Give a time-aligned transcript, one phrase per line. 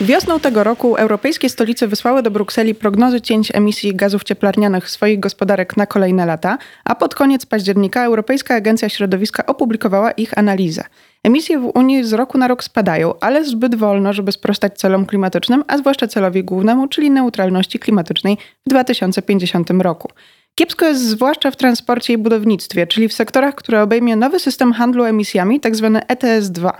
[0.00, 5.76] Wiosną tego roku europejskie stolice wysłały do Brukseli prognozy cięć emisji gazów cieplarnianych swoich gospodarek
[5.76, 10.84] na kolejne lata, a pod koniec października Europejska Agencja Środowiska opublikowała ich analizę.
[11.24, 15.64] Emisje w Unii z roku na rok spadają, ale zbyt wolno, żeby sprostać celom klimatycznym,
[15.68, 20.08] a zwłaszcza celowi głównemu, czyli neutralności klimatycznej w 2050 roku.
[20.54, 25.04] Kiepsko jest zwłaszcza w transporcie i budownictwie, czyli w sektorach, które obejmie nowy system handlu
[25.04, 26.00] emisjami, tzw.
[26.08, 26.70] ETS-2.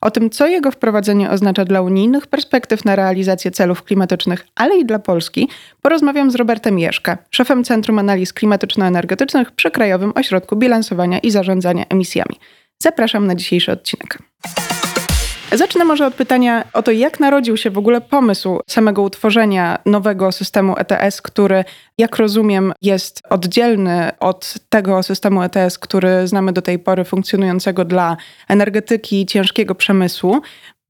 [0.00, 4.84] O tym, co jego wprowadzenie oznacza dla unijnych perspektyw na realizację celów klimatycznych, ale i
[4.84, 5.48] dla Polski,
[5.82, 12.36] porozmawiam z Robertem Jeszka, szefem Centrum Analiz Klimatyczno-Energetycznych przy Krajowym Ośrodku Bilansowania i Zarządzania Emisjami.
[12.82, 14.29] Zapraszam na dzisiejszy odcinek.
[15.52, 20.32] Zacznę może od pytania o to, jak narodził się w ogóle pomysł samego utworzenia nowego
[20.32, 21.64] systemu ETS, który,
[21.98, 28.16] jak rozumiem, jest oddzielny od tego systemu ETS, który znamy do tej pory funkcjonującego dla
[28.48, 30.40] energetyki i ciężkiego przemysłu.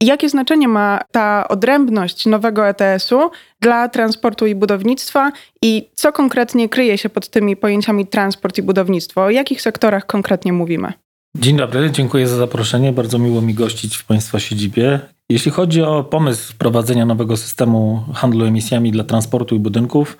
[0.02, 6.98] Jakie znaczenie ma ta odrębność nowego ETS-u dla transportu i budownictwa i co konkretnie kryje
[6.98, 9.24] się pod tymi pojęciami transport i budownictwo?
[9.24, 10.92] O jakich sektorach konkretnie mówimy?
[11.34, 12.92] Dzień dobry, dziękuję za zaproszenie.
[12.92, 15.00] Bardzo miło mi gościć w Państwa siedzibie.
[15.28, 20.18] Jeśli chodzi o pomysł wprowadzenia nowego systemu handlu emisjami dla transportu i budynków,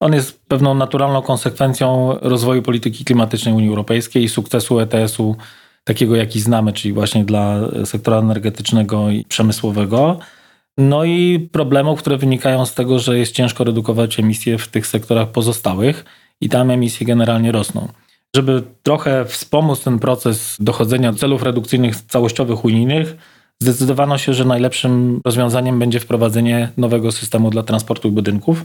[0.00, 5.36] on jest pewną naturalną konsekwencją rozwoju polityki klimatycznej Unii Europejskiej i sukcesu ETS-u
[5.84, 10.18] takiego, jaki znamy, czyli właśnie dla sektora energetycznego i przemysłowego.
[10.78, 15.28] No i problemów, które wynikają z tego, że jest ciężko redukować emisje w tych sektorach
[15.28, 16.04] pozostałych
[16.40, 17.88] i tam emisje generalnie rosną.
[18.36, 23.16] Żeby trochę wspomóc ten proces dochodzenia do celów redukcyjnych całościowych unijnych,
[23.60, 28.64] zdecydowano się, że najlepszym rozwiązaniem będzie wprowadzenie nowego systemu dla transportu i budynków.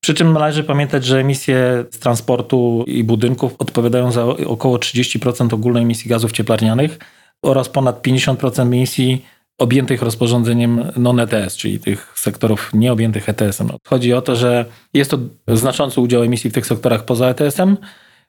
[0.00, 5.82] Przy czym należy pamiętać, że emisje z transportu i budynków odpowiadają za około 30% ogólnej
[5.82, 6.98] emisji gazów cieplarnianych
[7.42, 9.24] oraz ponad 50% emisji
[9.58, 13.68] objętych rozporządzeniem non-ETS, czyli tych sektorów nieobjętych ETS-em.
[13.86, 14.64] Chodzi o to, że
[14.94, 17.76] jest to znaczący udział emisji w tych sektorach poza ETS-em,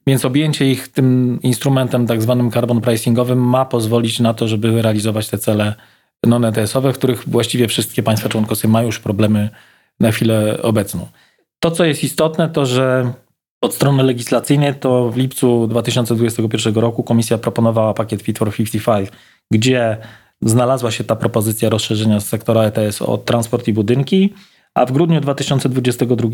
[0.08, 5.30] więc objęcie ich tym instrumentem tak zwanym carbon pricingowym ma pozwolić na to, żeby realizować
[5.30, 5.76] te cele
[6.26, 9.50] non-ETS-owe, w których właściwie wszystkie państwa członkowskie mają już problemy
[10.00, 11.08] na chwilę obecną.
[11.60, 13.14] To, co jest istotne, to że
[13.62, 19.10] od strony legislacyjnej to w lipcu 2021 roku komisja proponowała pakiet Fit for 55,
[19.52, 19.98] gdzie
[20.42, 24.34] znalazła się ta propozycja rozszerzenia sektora ETS o transport i budynki,
[24.74, 26.30] a w grudniu 2022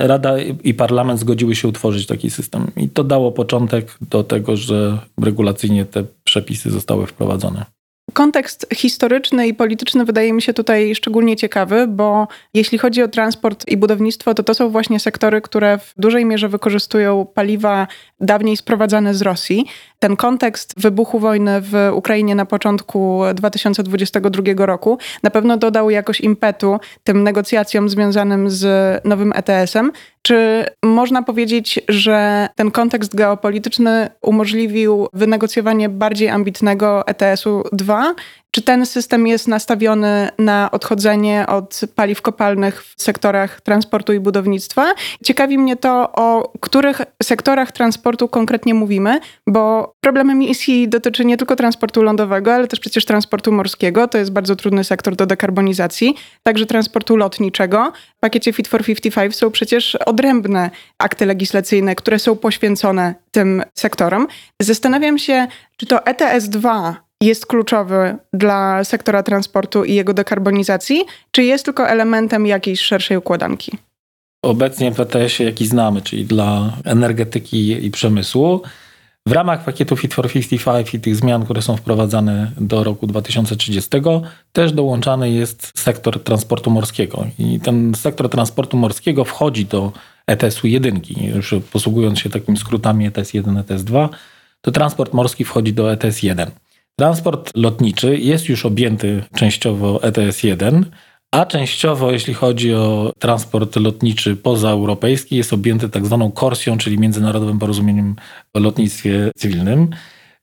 [0.00, 2.70] Rada i parlament zgodziły się utworzyć taki system.
[2.76, 7.75] I to dało początek do tego, że regulacyjnie te przepisy zostały wprowadzone.
[8.16, 13.68] Kontekst historyczny i polityczny wydaje mi się tutaj szczególnie ciekawy, bo jeśli chodzi o transport
[13.68, 17.86] i budownictwo, to to są właśnie sektory, które w dużej mierze wykorzystują paliwa
[18.20, 19.66] dawniej sprowadzane z Rosji.
[19.98, 26.78] Ten kontekst wybuchu wojny w Ukrainie na początku 2022 roku na pewno dodał jakoś impetu
[27.04, 28.64] tym negocjacjom związanym z
[29.04, 29.92] nowym ETS-em.
[30.26, 38.14] Czy można powiedzieć, że ten kontekst geopolityczny umożliwił wynegocjowanie bardziej ambitnego ETS-u 2
[38.56, 44.94] czy ten system jest nastawiony na odchodzenie od paliw kopalnych w sektorach transportu i budownictwa?
[45.24, 51.56] Ciekawi mnie to, o których sektorach transportu konkretnie mówimy, bo problem emisji dotyczy nie tylko
[51.56, 54.08] transportu lądowego, ale też przecież transportu morskiego.
[54.08, 57.92] To jest bardzo trudny sektor do dekarbonizacji, także transportu lotniczego.
[58.16, 64.26] W pakiecie Fit for 55 są przecież odrębne akty legislacyjne, które są poświęcone tym sektorom.
[64.62, 65.46] Zastanawiam się,
[65.76, 71.88] czy to ETS 2 jest kluczowy dla sektora transportu i jego dekarbonizacji, czy jest tylko
[71.88, 73.72] elementem jakiejś szerszej układanki?
[74.42, 78.62] Obecnie w ETS-ie, jaki znamy, czyli dla energetyki i przemysłu,
[79.26, 83.90] w ramach pakietu Fit for 55 i tych zmian, które są wprowadzane do roku 2030,
[84.52, 87.26] też dołączany jest sektor transportu morskiego.
[87.38, 89.92] I ten sektor transportu morskiego wchodzi do
[90.26, 91.24] ETS-u jedynki.
[91.24, 94.08] Już posługując się takimi skrótami ETS 1, ETS 2,
[94.60, 96.50] to transport morski wchodzi do ETS 1.
[96.98, 100.84] Transport lotniczy jest już objęty częściowo ETS-1,
[101.32, 107.58] a częściowo, jeśli chodzi o transport lotniczy pozaeuropejski, jest objęty tak zwaną korsją, czyli Międzynarodowym
[107.58, 108.16] Porozumieniem
[108.54, 109.90] o Lotnictwie Cywilnym.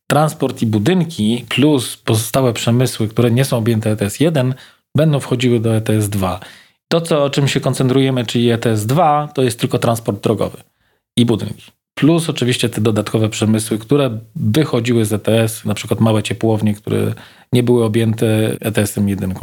[0.08, 4.54] transport i budynki plus pozostałe przemysły, które nie są objęte ETS 1,
[4.96, 6.40] będą wchodziły do ETS 2.
[6.88, 10.58] To, co, o czym się koncentrujemy, czyli ETS 2, to jest tylko transport drogowy
[11.18, 11.72] i budynki.
[11.96, 17.14] Plus oczywiście te dodatkowe przemysły, które wychodziły z ETS, na przykład małe ciepłownie, które
[17.54, 18.28] nie były objęte
[18.62, 19.34] ETS-em 1.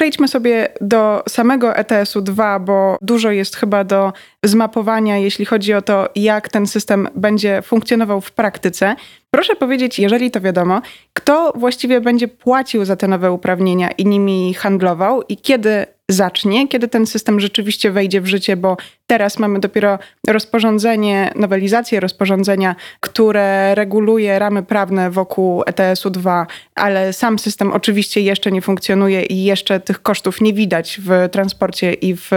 [0.00, 4.12] Przejdźmy sobie do samego ETS-u 2, bo dużo jest chyba do
[4.44, 8.96] zmapowania, jeśli chodzi o to, jak ten system będzie funkcjonował w praktyce.
[9.30, 14.54] Proszę powiedzieć, jeżeli to wiadomo, kto właściwie będzie płacił za te nowe uprawnienia i nimi
[14.54, 18.76] handlował i kiedy zacznie, kiedy ten system rzeczywiście wejdzie w życie, bo
[19.06, 19.98] teraz mamy dopiero
[20.28, 28.52] rozporządzenie, nowelizację rozporządzenia, które reguluje ramy prawne wokół ETS-u 2, ale sam system oczywiście jeszcze
[28.52, 32.30] nie funkcjonuje i jeszcze tych kosztów nie widać w transporcie i w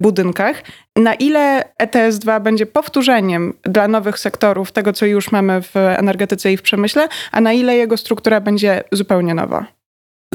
[0.00, 0.62] budynkach.
[0.96, 6.52] Na ile ETS 2 będzie powtórzeniem dla nowych sektorów tego, co już mamy w energetyce
[6.52, 9.75] i w przemyśle, a na ile jego struktura będzie zupełnie nowa?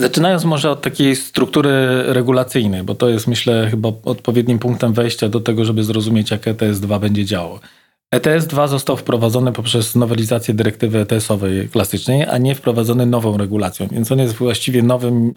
[0.01, 5.39] Zaczynając może od takiej struktury regulacyjnej, bo to jest myślę chyba odpowiednim punktem wejścia do
[5.39, 7.59] tego, żeby zrozumieć, jak ETS-2 będzie działał.
[8.15, 14.19] ETS-2 został wprowadzony poprzez nowelizację dyrektywy ETS-owej klasycznej, a nie wprowadzony nową regulacją, więc on
[14.19, 15.33] jest właściwie nowym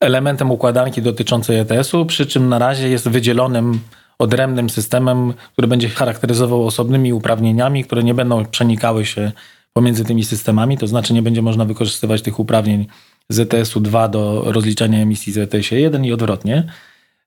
[0.00, 3.80] elementem układanki dotyczącej ETS-u, przy czym na razie jest wydzielonym
[4.18, 9.32] odrębnym systemem, który będzie charakteryzował osobnymi uprawnieniami, które nie będą przenikały się
[9.72, 12.86] pomiędzy tymi systemami, to znaczy nie będzie można wykorzystywać tych uprawnień
[13.28, 16.64] z ETS-u 2 do rozliczania emisji z ETS-ie 1 i odwrotnie.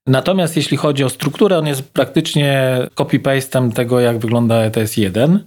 [0.07, 5.43] Natomiast jeśli chodzi o strukturę, on jest praktycznie copy-pastem tego, jak wygląda ETS 1.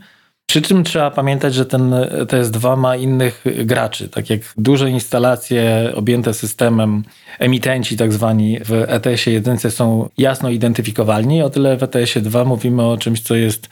[0.47, 4.09] Przy czym trzeba pamiętać, że ten ETS 2 ma innych graczy.
[4.09, 7.05] Tak jak duże instalacje objęte systemem,
[7.39, 12.83] emitenci tak zwani w ETS 1 są jasno identyfikowalni, o tyle w ETS 2 mówimy
[12.83, 13.69] o czymś, co jest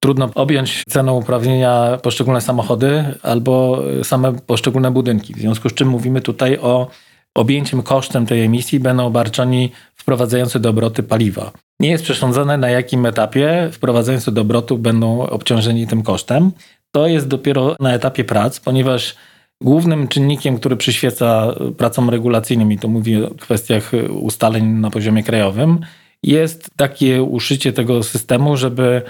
[0.00, 5.34] trudno objąć ceną uprawnienia poszczególne samochody albo same poszczególne budynki.
[5.34, 6.88] W związku z czym mówimy tutaj o
[7.34, 11.52] objęciem kosztem tej emisji będą obarczeni wprowadzający do obroty paliwa.
[11.80, 16.52] Nie jest przesądzone na jakim etapie wprowadzający do obrotu będą obciążeni tym kosztem.
[16.90, 19.14] To jest dopiero na etapie prac, ponieważ
[19.62, 25.80] głównym czynnikiem, który przyświeca pracom regulacyjnym, i to mówię o kwestiach ustaleń na poziomie krajowym,
[26.22, 29.02] jest takie uszycie tego systemu, żeby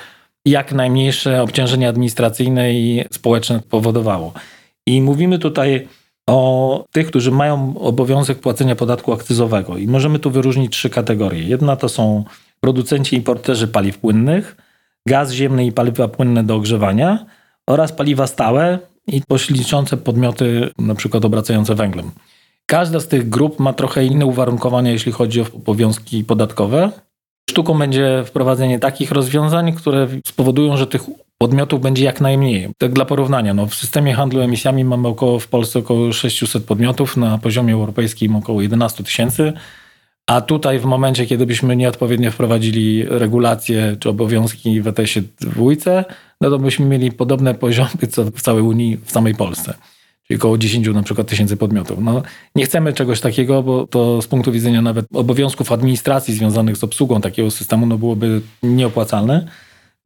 [0.50, 4.33] jak najmniejsze obciążenie administracyjne i społeczne powodowało.
[4.87, 5.89] I mówimy tutaj
[6.27, 9.77] o tych, którzy mają obowiązek płacenia podatku akcyzowego.
[9.77, 11.43] I możemy tu wyróżnić trzy kategorie.
[11.43, 12.25] Jedna to są
[12.61, 14.56] producenci i importerzy paliw płynnych,
[15.06, 17.27] gaz ziemny i paliwa płynne do ogrzewania
[17.67, 22.11] oraz paliwa stałe i pośredniczące podmioty, na przykład obracające węglem.
[22.67, 26.91] Każda z tych grup ma trochę inne uwarunkowania, jeśli chodzi o obowiązki podatkowe.
[27.50, 31.03] Sztuką będzie wprowadzenie takich rozwiązań, które spowodują, że tych
[31.39, 32.69] podmiotów będzie jak najmniej.
[32.79, 37.17] Tak dla porównania, no w systemie handlu emisjami mamy około w Polsce około 600 podmiotów,
[37.17, 39.53] na poziomie europejskim około 11 tysięcy.
[40.27, 46.05] A tutaj w momencie, kiedy byśmy nieodpowiednio wprowadzili regulacje czy obowiązki w ETS-ie dwójce,
[46.41, 49.75] no to byśmy mieli podobne poziomy co w całej Unii, w samej Polsce.
[50.29, 51.99] Czyli około 10 na przykład tysięcy podmiotów.
[52.01, 52.23] No,
[52.55, 57.21] nie chcemy czegoś takiego, bo to z punktu widzenia nawet obowiązków administracji związanych z obsługą
[57.21, 59.49] takiego systemu no byłoby nieopłacalne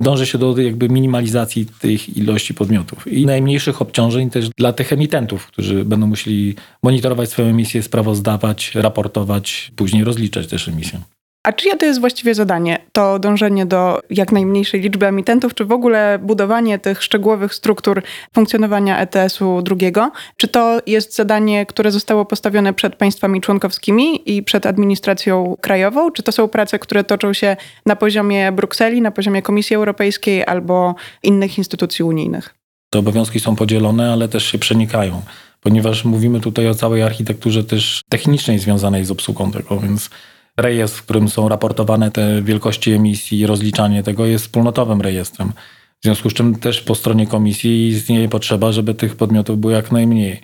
[0.03, 5.46] dąży się do jakby minimalizacji tych ilości podmiotów i najmniejszych obciążeń też dla tych emitentów,
[5.46, 11.01] którzy będą musieli monitorować swoją emisję, sprawozdawać, raportować, później rozliczać też emisję.
[11.44, 12.79] A czyje to jest właściwie zadanie?
[12.93, 18.03] To dążenie do jak najmniejszej liczby emitentów, czy w ogóle budowanie tych szczegółowych struktur
[18.34, 20.11] funkcjonowania ETS-u drugiego?
[20.37, 26.11] Czy to jest zadanie, które zostało postawione przed państwami członkowskimi i przed administracją krajową?
[26.11, 27.56] Czy to są prace, które toczą się
[27.87, 32.55] na poziomie Brukseli, na poziomie Komisji Europejskiej albo innych instytucji unijnych?
[32.91, 35.22] Te obowiązki są podzielone, ale też się przenikają,
[35.61, 40.11] ponieważ mówimy tutaj o całej architekturze też technicznej związanej z obsługą tego, więc
[40.56, 45.53] rejestr, w którym są raportowane te wielkości emisji i rozliczanie tego jest wspólnotowym rejestrem.
[46.01, 49.93] W związku z czym też po stronie komisji istnieje potrzeba, żeby tych podmiotów było jak
[49.93, 50.41] najmniej.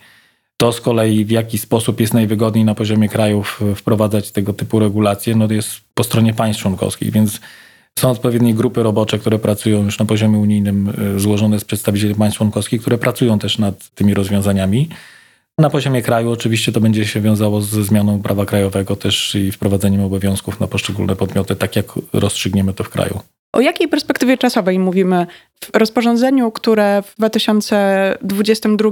[0.56, 5.36] To z kolei w jaki sposób jest najwygodniej na poziomie krajów wprowadzać tego typu regulacje,
[5.36, 7.40] no to jest po stronie państw członkowskich, więc
[7.98, 12.38] są odpowiednie grupy robocze, które pracują już na poziomie unijnym, y, złożone z przedstawicieli państw
[12.38, 14.88] członkowskich, które pracują też nad tymi rozwiązaniami.
[15.58, 20.00] Na poziomie kraju oczywiście to będzie się wiązało ze zmianą prawa krajowego też i wprowadzeniem
[20.00, 23.20] obowiązków na poszczególne podmioty, tak jak rozstrzygniemy to w kraju.
[23.52, 25.26] O jakiej perspektywie czasowej mówimy
[25.60, 28.90] w rozporządzeniu, które w 2022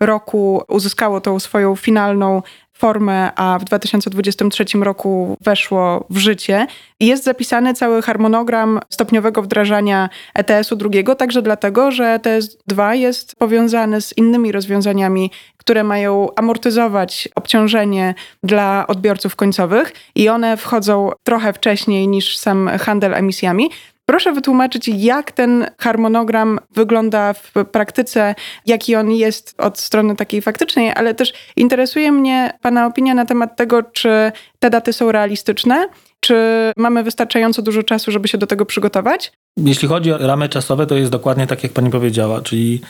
[0.00, 2.42] roku uzyskało tą swoją finalną
[2.80, 6.66] formę, a w 2023 roku weszło w życie.
[7.00, 14.00] Jest zapisany cały harmonogram stopniowego wdrażania ETS-u drugiego, także dlatego, że ETS 2 jest powiązany
[14.00, 22.08] z innymi rozwiązaniami, które mają amortyzować obciążenie dla odbiorców końcowych i one wchodzą trochę wcześniej
[22.08, 23.70] niż sam handel emisjami.
[24.10, 28.34] Proszę wytłumaczyć, jak ten harmonogram wygląda w praktyce,
[28.66, 33.56] jaki on jest od strony takiej faktycznej, ale też interesuje mnie Pana opinia na temat
[33.56, 35.88] tego, czy te daty są realistyczne,
[36.20, 36.36] czy
[36.76, 39.32] mamy wystarczająco dużo czasu, żeby się do tego przygotować?
[39.56, 42.80] Jeśli chodzi o ramy czasowe, to jest dokładnie tak, jak Pani powiedziała, czyli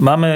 [0.00, 0.30] mamy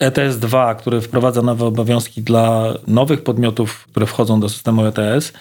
[0.00, 5.32] ETS 2, który wprowadza nowe obowiązki dla nowych podmiotów, które wchodzą do systemu ETS.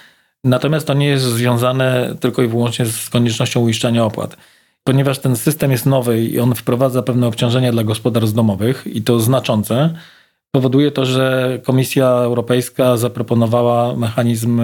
[0.48, 4.38] Natomiast to nie jest związane tylko i wyłącznie z koniecznością uiszczania opłat.
[4.84, 9.20] Ponieważ ten system jest nowy i on wprowadza pewne obciążenia dla gospodarstw domowych i to
[9.20, 9.94] znaczące,
[10.52, 14.62] powoduje to, że Komisja Europejska zaproponowała mechanizm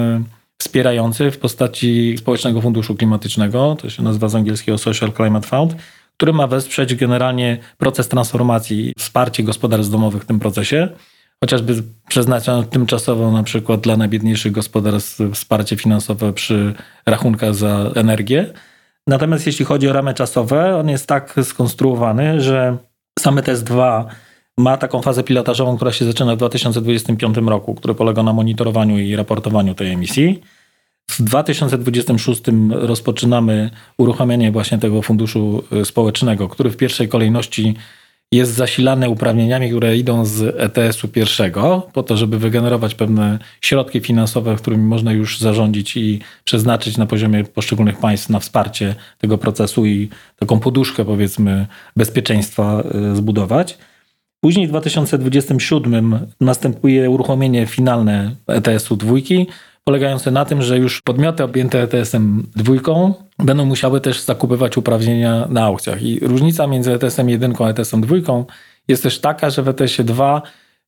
[0.57, 5.75] wspierający w postaci Społecznego Funduszu Klimatycznego, to się nazywa z angielskiego Social Climate Fund,
[6.17, 10.89] który ma wesprzeć generalnie proces transformacji, wsparcie gospodarstw domowych w tym procesie
[11.43, 16.73] chociażby przeznaczano tymczasowo na przykład dla najbiedniejszych gospodarstw wsparcie finansowe przy
[17.05, 18.53] rachunkach za energię.
[19.07, 22.77] Natomiast jeśli chodzi o ramy czasowe, on jest tak skonstruowany, że
[23.19, 24.03] same TS2
[24.57, 29.15] ma taką fazę pilotażową, która się zaczyna w 2025 roku, który polega na monitorowaniu i
[29.15, 30.41] raportowaniu tej emisji.
[31.11, 37.75] W 2026 rozpoczynamy uruchamianie właśnie tego funduszu społecznego, który w pierwszej kolejności
[38.35, 44.55] jest zasilane uprawnieniami, które idą z ETS-u pierwszego, po to, żeby wygenerować pewne środki finansowe,
[44.55, 50.09] którymi można już zarządzić i przeznaczyć na poziomie poszczególnych państw na wsparcie tego procesu i
[50.39, 53.77] taką poduszkę, powiedzmy, bezpieczeństwa e, zbudować.
[54.41, 59.47] Później w 2027 następuje uruchomienie finalne ETS-u dwójki,
[59.83, 65.63] polegające na tym, że już podmioty objęte ETS-em dwójką będą musiały też zakupywać uprawnienia na
[65.63, 66.03] aukcjach.
[66.03, 68.15] I różnica między ETS-em 1 a ETS-em 2
[68.87, 70.41] jest też taka, że w ETS-ie 2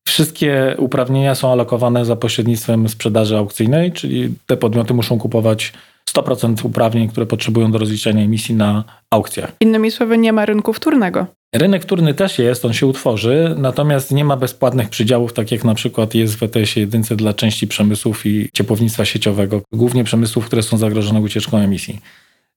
[0.07, 5.73] wszystkie uprawnienia są alokowane za pośrednictwem sprzedaży aukcyjnej, czyli te podmioty muszą kupować
[6.09, 9.51] 100% uprawnień, które potrzebują do rozliczenia emisji na aukcjach.
[9.59, 11.25] Innymi słowy, nie ma rynku wtórnego.
[11.57, 15.75] Rynek wtórny też jest, on się utworzy, natomiast nie ma bezpłatnych przydziałów, tak jak na
[15.75, 20.77] przykład jest w ETS-ie jedynce dla części przemysłów i ciepłownictwa sieciowego, głównie przemysłów, które są
[20.77, 21.99] zagrożone ucieczką emisji.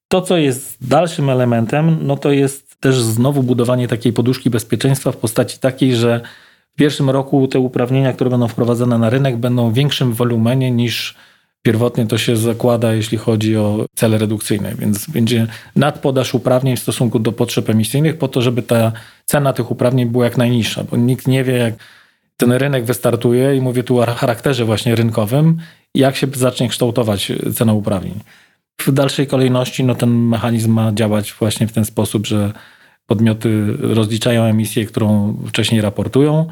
[0.08, 5.16] To, co jest dalszym elementem, no to jest też znowu budowanie takiej poduszki bezpieczeństwa w
[5.16, 6.20] postaci takiej, że
[6.74, 11.14] w pierwszym roku te uprawnienia, które będą wprowadzane na rynek, będą w większym wolumenie niż
[11.68, 15.46] pierwotnie to się zakłada, jeśli chodzi o cele redukcyjne, więc będzie
[15.76, 18.92] nadpodaż uprawnień w stosunku do potrzeb emisyjnych po to, żeby ta
[19.24, 21.74] cena tych uprawnień była jak najniższa, bo nikt nie wie, jak
[22.36, 25.58] ten rynek wystartuje i mówię tu o charakterze właśnie rynkowym,
[25.94, 28.14] jak się zacznie kształtować cena uprawnień.
[28.80, 32.52] W dalszej kolejności no, ten mechanizm ma działać właśnie w ten sposób, że
[33.06, 36.46] podmioty rozliczają emisję, którą wcześniej raportują,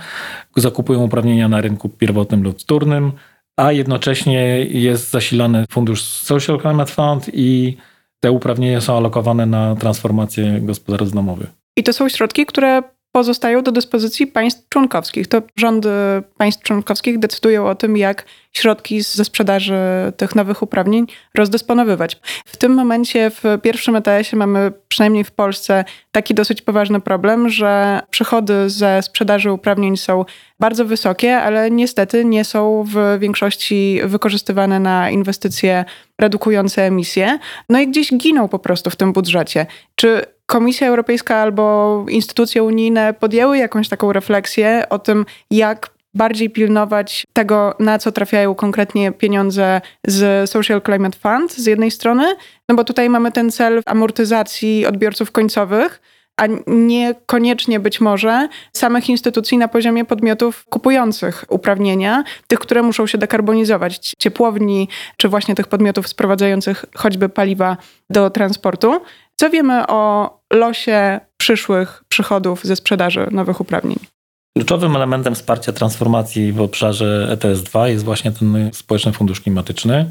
[0.57, 3.13] zakupują uprawnienia na rynku pierwotnym lub wtórnym,
[3.57, 7.77] a jednocześnie jest zasilany fundusz Social Climate Fund i
[8.21, 11.49] te uprawnienia są alokowane na transformację gospodarstw domowych.
[11.77, 12.83] I to są środki, które
[13.13, 15.29] pozostają do dyspozycji państw członkowskich.
[15.29, 15.91] To rządy
[16.39, 18.25] państw członkowskich decydują o tym, jak
[18.57, 19.77] środki ze sprzedaży
[20.17, 22.21] tych nowych uprawnień rozdysponowywać.
[22.47, 28.01] W tym momencie w pierwszym ETS-ie mamy, przynajmniej w Polsce, taki dosyć poważny problem, że
[28.11, 30.25] przychody ze sprzedaży uprawnień są
[30.61, 35.85] bardzo wysokie, ale niestety nie są w większości wykorzystywane na inwestycje
[36.21, 37.39] redukujące emisje.
[37.69, 39.67] No i gdzieś giną po prostu w tym budżecie.
[39.95, 47.25] Czy Komisja Europejska albo instytucje unijne podjęły jakąś taką refleksję o tym, jak bardziej pilnować
[47.33, 52.37] tego, na co trafiają konkretnie pieniądze z Social Climate Fund z jednej strony,
[52.69, 56.01] no bo tutaj mamy ten cel amortyzacji odbiorców końcowych,
[56.41, 63.19] a niekoniecznie być może samych instytucji na poziomie podmiotów kupujących uprawnienia, tych, które muszą się
[63.19, 67.77] dekarbonizować, ciepłowni, czy właśnie tych podmiotów sprowadzających choćby paliwa
[68.11, 69.01] do transportu.
[69.37, 74.16] Co wiemy o losie przyszłych przychodów ze sprzedaży nowych uprawnień?
[74.57, 80.11] Kluczowym elementem wsparcia transformacji w obszarze ETS-2 jest właśnie ten Społeczny Fundusz Klimatyczny,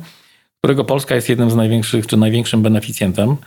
[0.62, 3.38] którego Polska jest jednym z największych czy największym beneficjentem.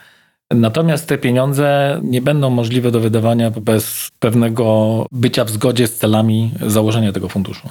[0.50, 6.50] Natomiast te pieniądze nie będą możliwe do wydawania bez pewnego bycia w zgodzie z celami
[6.66, 7.68] założenia tego funduszu.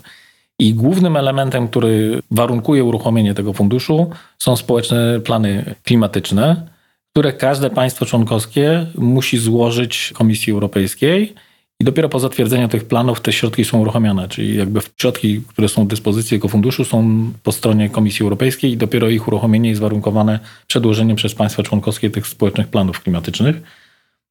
[0.59, 6.67] I głównym elementem, który warunkuje uruchomienie tego funduszu, są społeczne plany klimatyczne,
[7.11, 11.35] które każde państwo członkowskie musi złożyć Komisji Europejskiej
[11.79, 15.85] i dopiero po zatwierdzeniu tych planów te środki są uruchamiane, czyli jakby środki, które są
[15.85, 20.39] w dyspozycji jego funduszu są po stronie Komisji Europejskiej i dopiero ich uruchomienie jest warunkowane
[20.67, 23.61] przedłożeniem przez państwa członkowskie tych społecznych planów klimatycznych.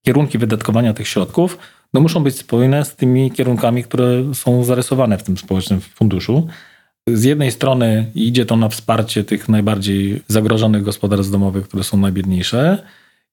[0.06, 1.58] Kierunki wydatkowania tych środków
[1.94, 6.48] no muszą być spójne z tymi kierunkami, które są zarysowane w tym społecznym funduszu.
[7.08, 12.82] Z jednej strony idzie to na wsparcie tych najbardziej zagrożonych gospodarstw domowych, które są najbiedniejsze,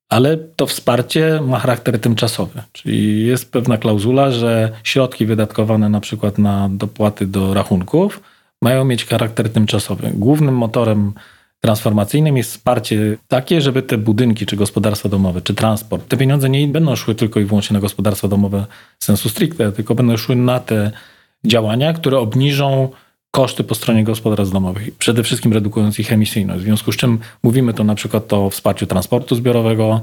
[0.10, 2.62] ale to wsparcie ma charakter tymczasowy.
[2.72, 8.22] Czyli jest pewna klauzula, że środki wydatkowane na przykład na dopłaty do rachunków
[8.62, 10.12] mają mieć charakter tymczasowy.
[10.14, 11.14] Głównym motorem
[11.60, 16.68] transformacyjnym jest wsparcie takie, żeby te budynki, czy gospodarstwa domowe, czy transport, te pieniądze nie
[16.68, 18.66] będą szły tylko i wyłącznie na gospodarstwa domowe
[19.00, 20.92] sensu stricte, tylko będą szły na te
[21.46, 22.90] działania, które obniżą
[23.36, 26.62] koszty po stronie gospodarstw domowych, przede wszystkim redukując ich emisyjność.
[26.62, 30.02] W związku z czym mówimy to na przykład o wsparciu transportu zbiorowego.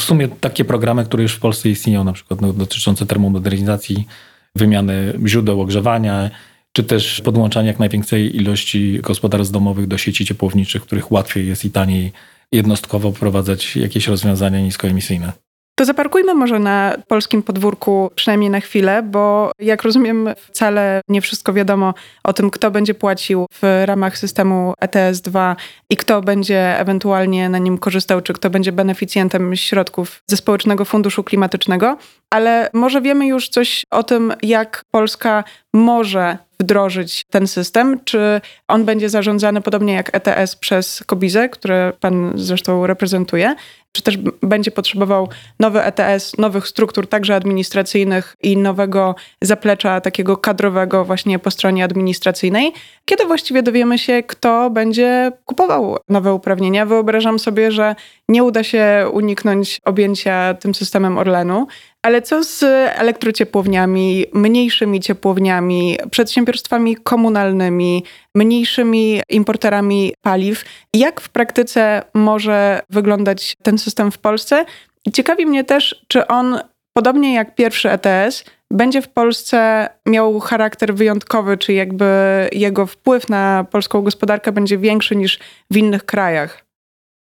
[0.00, 4.06] W sumie takie programy, które już w Polsce istnieją, na przykład no, dotyczące termomodernizacji,
[4.54, 6.30] wymiany źródeł ogrzewania,
[6.72, 11.70] czy też podłączania jak największej ilości gospodarstw domowych do sieci ciepłowniczych, których łatwiej jest i
[11.70, 12.12] taniej
[12.52, 15.43] jednostkowo wprowadzać jakieś rozwiązania niskoemisyjne.
[15.76, 21.52] To zaparkujmy może na polskim podwórku przynajmniej na chwilę, bo jak rozumiem, wcale nie wszystko
[21.52, 25.56] wiadomo o tym, kto będzie płacił w ramach systemu ETS-2
[25.90, 31.24] i kto będzie ewentualnie na nim korzystał, czy kto będzie beneficjentem środków ze Społecznego Funduszu
[31.24, 31.96] Klimatycznego,
[32.30, 38.00] ale może wiemy już coś o tym, jak Polska może wdrożyć ten system?
[38.04, 43.54] Czy on będzie zarządzany podobnie jak ETS przez Kobizę, które pan zresztą reprezentuje?
[43.92, 45.28] Czy też będzie potrzebował
[45.60, 52.72] nowy ETS, nowych struktur także administracyjnych i nowego zaplecza takiego kadrowego właśnie po stronie administracyjnej?
[53.04, 56.86] Kiedy właściwie dowiemy się, kto będzie kupował nowe uprawnienia?
[56.86, 57.94] Wyobrażam sobie, że
[58.28, 61.66] nie uda się uniknąć objęcia tym systemem Orlenu,
[62.04, 62.62] ale co z
[62.98, 70.64] elektrociepłowniami, mniejszymi ciepłowniami, przedsiębiorstwami komunalnymi, mniejszymi importerami paliw?
[70.94, 74.64] Jak w praktyce może wyglądać ten system w Polsce?
[75.12, 76.58] Ciekawi mnie też, czy on,
[76.96, 82.06] podobnie jak pierwszy ETS, będzie w Polsce miał charakter wyjątkowy, czy jakby
[82.52, 85.38] jego wpływ na polską gospodarkę będzie większy niż
[85.70, 86.64] w innych krajach?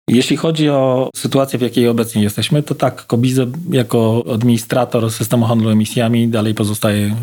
[0.08, 5.70] Jeśli chodzi o sytuację, w jakiej obecnie jesteśmy, to tak, Kobize jako administrator systemu handlu
[5.70, 7.16] emisjami dalej pozostaje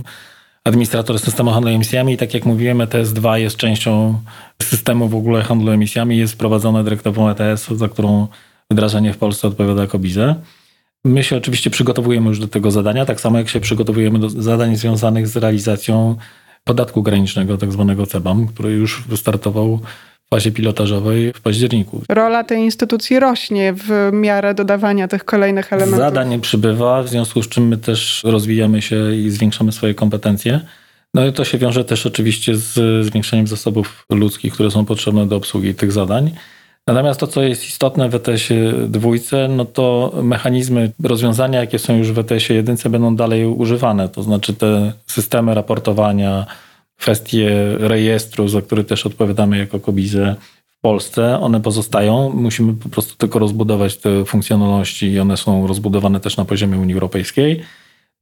[0.63, 4.19] administrator systemu handlu emisjami i tak jak mówiłem, ETS-2 jest częścią
[4.63, 8.27] systemu w ogóle handlu emisjami, jest wprowadzone dyrektywą ETS, za którą
[8.71, 10.35] wdrażanie w Polsce odpowiada Kobize.
[11.05, 14.75] My się oczywiście przygotowujemy już do tego zadania, tak samo jak się przygotowujemy do zadań
[14.75, 16.15] związanych z realizacją
[16.63, 19.79] podatku granicznego, tak zwanego CEBAM, który już wystartował
[20.35, 22.01] fazie pilotażowej w październiku.
[22.09, 25.99] Rola tej instytucji rośnie w miarę dodawania tych kolejnych elementów.
[25.99, 30.59] Zadań przybywa, w związku z czym my też rozwijamy się i zwiększamy swoje kompetencje.
[31.13, 35.35] No i to się wiąże też oczywiście z zwiększeniem zasobów ludzkich, które są potrzebne do
[35.35, 36.31] obsługi tych zadań.
[36.87, 42.11] Natomiast to, co jest istotne w ETS-ie dwójce, no to mechanizmy, rozwiązania, jakie są już
[42.11, 44.09] w ETS-ie jedynce, będą dalej używane.
[44.09, 46.45] To znaczy te systemy raportowania,
[46.97, 50.36] kwestie rejestru, za który też odpowiadamy jako Kobize
[50.67, 52.29] w Polsce, one pozostają.
[52.29, 56.93] Musimy po prostu tylko rozbudować te funkcjonalności i one są rozbudowane też na poziomie Unii
[56.93, 57.62] Europejskiej.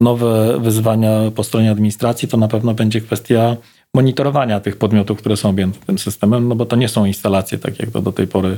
[0.01, 3.57] Nowe wyzwania po stronie administracji to na pewno będzie kwestia
[3.93, 7.79] monitorowania tych podmiotów, które są objęte tym systemem, no bo to nie są instalacje, tak
[7.79, 8.57] jak to do tej pory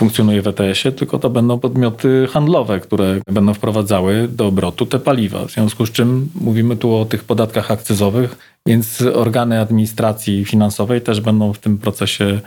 [0.00, 5.46] funkcjonuje w ETS-ie, tylko to będą podmioty handlowe, które będą wprowadzały do obrotu te paliwa.
[5.46, 11.20] W związku z czym mówimy tu o tych podatkach akcyzowych, więc organy administracji finansowej też
[11.20, 12.40] będą w tym procesie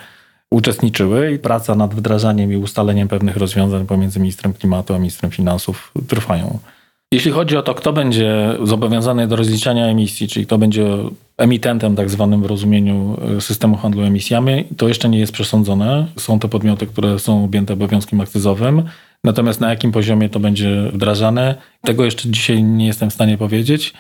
[0.52, 5.92] uczestniczyły i praca nad wdrażaniem i ustaleniem pewnych rozwiązań pomiędzy ministrem klimatu a ministrem finansów
[6.08, 6.60] trwają.
[7.12, 10.86] Jeśli chodzi o to, kto będzie zobowiązany do rozliczania emisji, czyli kto będzie
[11.38, 16.08] emitentem tak zwanym w rozumieniu e, systemu handlu emisjami, to jeszcze nie jest przesądzone.
[16.18, 18.84] Są to podmioty, które są objęte obowiązkiem akcyzowym.
[19.24, 23.94] Natomiast na jakim poziomie to będzie wdrażane, tego jeszcze dzisiaj nie jestem w stanie powiedzieć.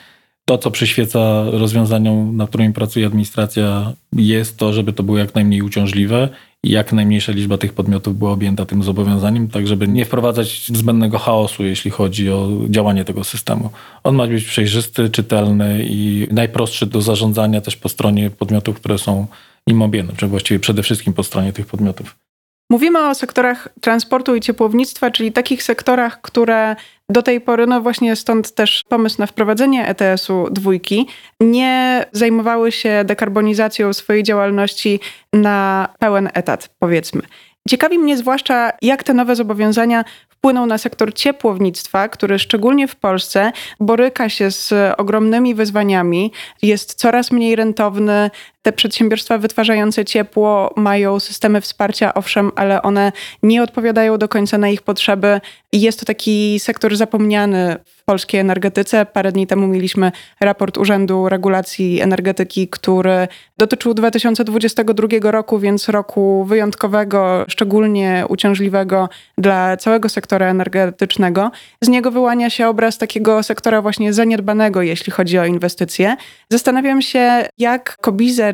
[0.45, 5.61] To, co przyświeca rozwiązaniom, nad którymi pracuje administracja, jest to, żeby to było jak najmniej
[5.61, 6.29] uciążliwe
[6.63, 11.17] i jak najmniejsza liczba tych podmiotów była objęta tym zobowiązaniem, tak żeby nie wprowadzać zbędnego
[11.17, 13.69] chaosu, jeśli chodzi o działanie tego systemu.
[14.03, 19.27] On ma być przejrzysty, czytelny i najprostszy do zarządzania też po stronie podmiotów, które są
[19.67, 22.15] nim objęte, czy właściwie przede wszystkim po stronie tych podmiotów.
[22.73, 26.75] Mówimy o sektorach transportu i ciepłownictwa, czyli takich sektorach, które
[27.09, 31.07] do tej pory, no właśnie stąd też pomysł na wprowadzenie ETS-u dwójki,
[31.39, 34.99] nie zajmowały się dekarbonizacją swojej działalności
[35.33, 37.21] na pełen etat, powiedzmy.
[37.69, 43.51] Ciekawi mnie zwłaszcza, jak te nowe zobowiązania wpłyną na sektor ciepłownictwa, który szczególnie w Polsce
[43.79, 46.31] boryka się z ogromnymi wyzwaniami,
[46.61, 48.31] jest coraz mniej rentowny.
[48.63, 53.11] Te przedsiębiorstwa wytwarzające ciepło mają systemy wsparcia, owszem, ale one
[53.43, 55.41] nie odpowiadają do końca na ich potrzeby.
[55.71, 59.05] I jest to taki sektor zapomniany w polskiej energetyce.
[59.05, 67.45] Parę dni temu mieliśmy raport Urzędu Regulacji Energetyki, który dotyczył 2022 roku, więc roku wyjątkowego,
[67.47, 71.51] szczególnie uciążliwego dla całego sektora energetycznego.
[71.81, 76.15] Z niego wyłania się obraz takiego sektora właśnie zaniedbanego, jeśli chodzi o inwestycje.
[76.49, 77.97] Zastanawiam się, jak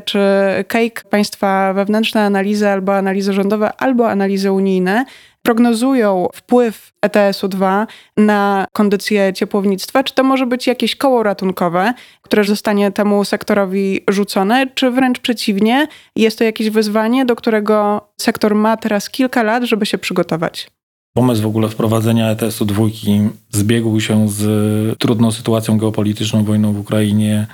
[0.05, 0.19] Czy
[0.67, 5.05] Cake, państwa wewnętrzne analizy albo analizy rządowe, albo analizy unijne
[5.41, 10.03] prognozują wpływ ETS-u 2 na kondycję ciepłownictwa?
[10.03, 15.87] Czy to może być jakieś koło ratunkowe, które zostanie temu sektorowi rzucone, czy wręcz przeciwnie,
[16.15, 20.71] jest to jakieś wyzwanie, do którego sektor ma teraz kilka lat, żeby się przygotować?
[21.13, 27.47] Pomysł w ogóle wprowadzenia ETS-u dwójki zbiegł się z trudną sytuacją geopolityczną, wojną w Ukrainie,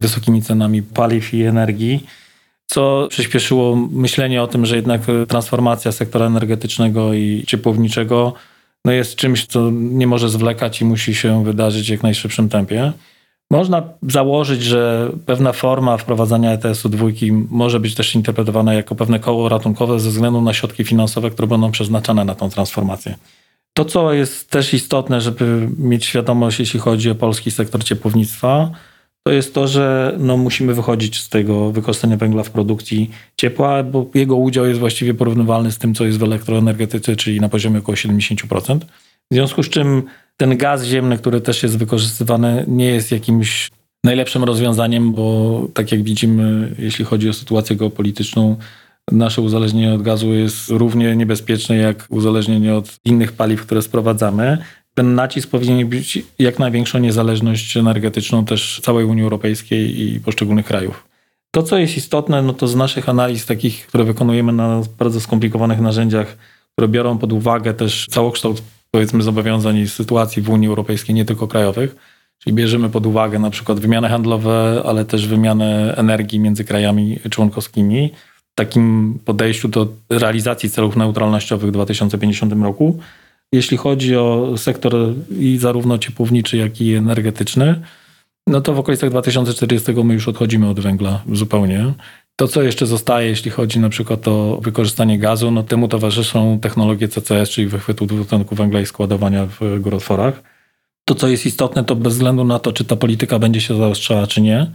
[0.00, 2.06] wysokimi cenami paliw i energii
[2.66, 8.32] co przyspieszyło myślenie o tym, że jednak transformacja sektora energetycznego i ciepłowniczego
[8.84, 12.92] no jest czymś, co nie może zwlekać i musi się wydarzyć w jak najszybszym tempie.
[13.50, 19.48] Można założyć, że pewna forma wprowadzania ETS-u dwójki może być też interpretowana jako pewne koło
[19.48, 23.14] ratunkowe ze względu na środki finansowe, które będą przeznaczane na tą transformację.
[23.72, 28.70] To, co jest też istotne, żeby mieć świadomość, jeśli chodzi o polski sektor ciepłownictwa,
[29.26, 34.06] to jest to, że no, musimy wychodzić z tego wykorzystania węgla w produkcji ciepła, bo
[34.14, 37.96] jego udział jest właściwie porównywalny z tym, co jest w elektroenergetyce, czyli na poziomie około
[37.96, 38.78] 70%.
[39.30, 40.02] W związku z czym
[40.36, 43.70] ten gaz ziemny, który też jest wykorzystywany, nie jest jakimś
[44.04, 48.56] najlepszym rozwiązaniem, bo tak jak widzimy, jeśli chodzi o sytuację geopolityczną,
[49.12, 54.58] nasze uzależnienie od gazu jest równie niebezpieczne jak uzależnienie od innych paliw, które sprowadzamy
[54.96, 61.08] ten nacisk powinien być jak największą niezależność energetyczną też całej Unii Europejskiej i poszczególnych krajów.
[61.50, 65.80] To, co jest istotne, no to z naszych analiz takich, które wykonujemy na bardzo skomplikowanych
[65.80, 66.36] narzędziach,
[66.72, 71.48] które biorą pod uwagę też całokształt powiedzmy zobowiązań i sytuacji w Unii Europejskiej, nie tylko
[71.48, 71.96] krajowych,
[72.38, 78.10] czyli bierzemy pod uwagę na przykład wymiany handlowe, ale też wymianę energii między krajami członkowskimi.
[78.52, 82.98] W takim podejściu do realizacji celów neutralnościowych w 2050 roku
[83.52, 84.94] jeśli chodzi o sektor
[85.38, 87.80] i zarówno ciepłowniczy, jak i energetyczny,
[88.46, 91.92] no to w okolicach 2040 my już odchodzimy od węgla zupełnie.
[92.36, 97.08] To, co jeszcze zostaje, jeśli chodzi na przykład o wykorzystanie gazu, no temu towarzyszą technologie
[97.08, 100.42] CCS, czyli wychwytu dwutlenku węgla i składowania w górotworach.
[101.04, 104.26] To, co jest istotne, to bez względu na to, czy ta polityka będzie się zaostrzała,
[104.26, 104.70] czy nie,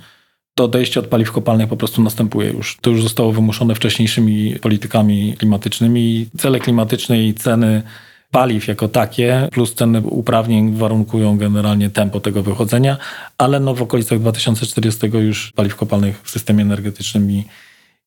[0.55, 2.77] to odejście od paliw kopalnych po prostu następuje już.
[2.81, 6.27] To już zostało wymuszone wcześniejszymi politykami klimatycznymi.
[6.37, 7.83] Cele klimatyczne i ceny
[8.31, 12.97] paliw jako takie, plus ceny uprawnień warunkują generalnie tempo tego wychodzenia,
[13.37, 17.45] ale no w okolicach 2040 już paliw kopalnych w systemie energetycznym i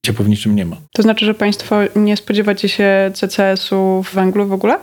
[0.06, 0.76] ciepłowniczym nie ma.
[0.92, 4.78] To znaczy, że Państwo nie spodziewacie się CCS-u w węglu w ogóle?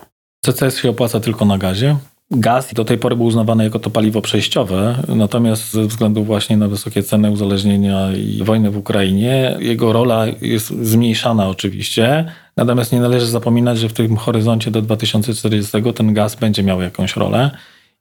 [0.46, 1.98] CCS się opłaca tylko na gazie.
[2.32, 6.68] Gaz do tej pory był uznawany jako to paliwo przejściowe, natomiast ze względu właśnie na
[6.68, 12.26] wysokie ceny uzależnienia i wojny w Ukrainie, jego rola jest zmniejszana oczywiście,
[12.58, 17.16] natomiast nie należy zapominać, że w tym horyzoncie do 2040 ten gaz będzie miał jakąś
[17.16, 17.52] rolę.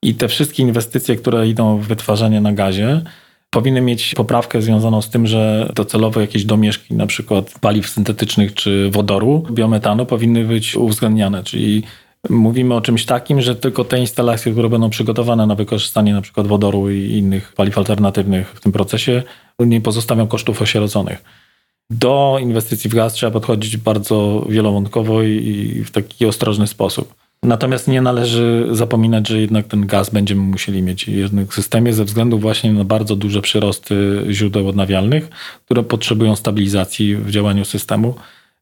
[0.02, 3.02] I te wszystkie inwestycje, które idą w wytwarzanie na gazie,
[3.50, 8.90] powinny mieć poprawkę związaną z tym, że docelowo jakieś domieszki, na przykład paliw syntetycznych czy
[8.90, 11.82] wodoru, biometanu powinny być uwzględniane, czyli
[12.28, 16.46] Mówimy o czymś takim, że tylko te instalacje, które będą przygotowane na wykorzystanie na przykład
[16.46, 19.22] wodoru i innych paliw alternatywnych w tym procesie,
[19.59, 21.24] nie pozostawią kosztów osieroconych.
[21.90, 27.14] Do inwestycji w gaz trzeba podchodzić bardzo wielowątkowo i w taki ostrożny sposób.
[27.42, 31.11] Natomiast nie należy zapominać, że jednak ten gaz będziemy musieli mieć
[31.48, 35.28] w systemie ze względu właśnie na bardzo duże przyrosty źródeł odnawialnych,
[35.64, 38.14] które potrzebują stabilizacji w działaniu systemu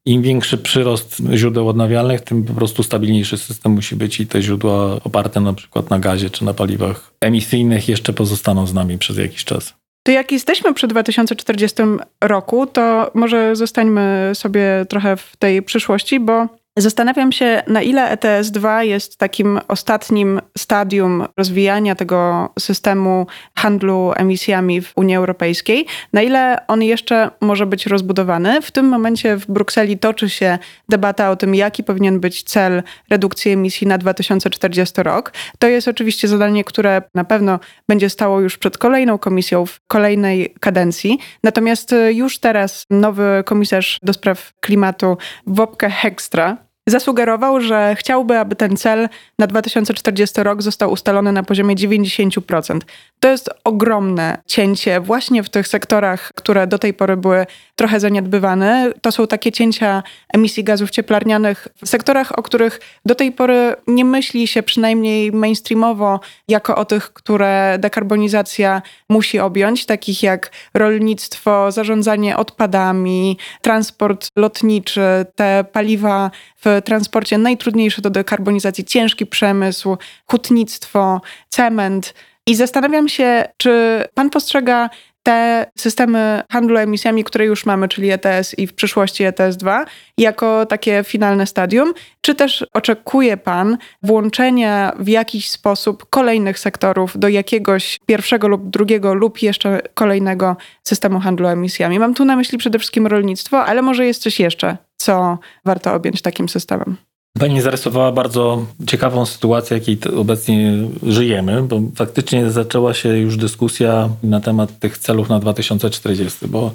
[0.09, 5.01] im większy przyrost źródeł odnawialnych, tym po prostu stabilniejszy system musi być i te źródła
[5.05, 9.45] oparte na przykład na gazie czy na paliwach emisyjnych jeszcze pozostaną z nami przez jakiś
[9.45, 9.75] czas.
[10.07, 11.77] To jak jesteśmy przy 2040
[12.25, 16.47] roku, to może zostańmy sobie trochę w tej przyszłości, bo
[16.79, 24.93] Zastanawiam się, na ile ETS-2 jest takim ostatnim stadium rozwijania tego systemu handlu emisjami w
[24.97, 28.63] Unii Europejskiej, na ile on jeszcze może być rozbudowany.
[28.63, 33.51] W tym momencie w Brukseli toczy się debata o tym, jaki powinien być cel redukcji
[33.51, 35.33] emisji na 2040 rok.
[35.59, 40.55] To jest oczywiście zadanie, które na pewno będzie stało już przed kolejną komisją w kolejnej
[40.61, 41.19] kadencji.
[41.43, 48.77] Natomiast już teraz nowy komisarz do spraw klimatu Wopke Hekstra zasugerował, że chciałby, aby ten
[48.77, 52.79] cel na 2040 rok został ustalony na poziomie 90%.
[53.21, 57.47] To jest ogromne cięcie właśnie w tych sektorach, które do tej pory były
[57.77, 58.93] trochę zaniedbywane.
[59.01, 60.03] To są takie cięcia
[60.35, 66.21] emisji gazów cieplarnianych w sektorach, o których do tej pory nie myśli się przynajmniej mainstreamowo
[66.49, 75.65] jako o tych, które dekarbonizacja musi objąć, takich jak rolnictwo, zarządzanie odpadami, transport lotniczy, te
[75.73, 76.31] paliwa
[76.65, 82.15] w transporcie najtrudniejsze do dekarbonizacji, ciężki przemysł, hutnictwo, cement.
[82.47, 84.91] I zastanawiam się, czy pan postrzega
[85.29, 89.85] te systemy handlu emisjami, które już mamy, czyli ETS i w przyszłości ETS-2,
[90.19, 91.93] jako takie finalne stadium?
[92.21, 99.15] Czy też oczekuje Pan włączenia w jakiś sposób kolejnych sektorów do jakiegoś pierwszego lub drugiego
[99.15, 101.99] lub jeszcze kolejnego systemu handlu emisjami?
[101.99, 106.23] Mam tu na myśli przede wszystkim rolnictwo, ale może jest coś jeszcze, co warto objąć
[106.23, 106.97] takim systemem.
[107.39, 114.41] Pani zarysowała bardzo ciekawą sytuację, jakiej obecnie żyjemy, bo faktycznie zaczęła się już dyskusja na
[114.41, 116.71] temat tych celów na 2040, bo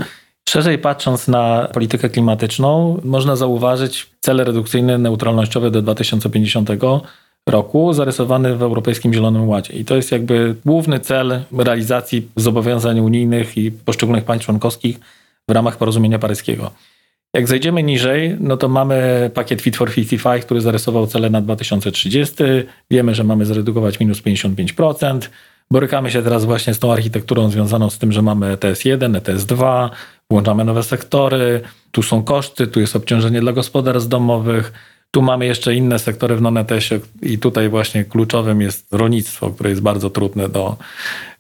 [0.50, 6.70] szerzej patrząc na politykę klimatyczną, można zauważyć cele redukcyjne neutralnościowe do 2050
[7.50, 9.74] roku zarysowany w Europejskim Zielonym Ładzie.
[9.74, 15.00] I to jest jakby główny cel realizacji zobowiązań unijnych i poszczególnych państw członkowskich
[15.48, 16.72] w ramach porozumienia paryskiego.
[17.36, 22.36] Jak zejdziemy niżej, no to mamy pakiet Fit for 55, który zarysował cele na 2030.
[22.91, 25.19] Wiemy, że mamy zredukować minus 55%.
[25.72, 29.89] Borykamy się teraz właśnie z tą architekturą związaną z tym, że mamy ETS1, ETS2,
[30.30, 34.74] włączamy nowe sektory, tu są koszty, tu jest obciążenie dla gospodarstw domowych,
[35.12, 39.82] tu mamy jeszcze inne sektory w non-ETS-ie i tutaj właśnie kluczowym jest rolnictwo, które jest
[39.82, 40.78] bardzo trudne do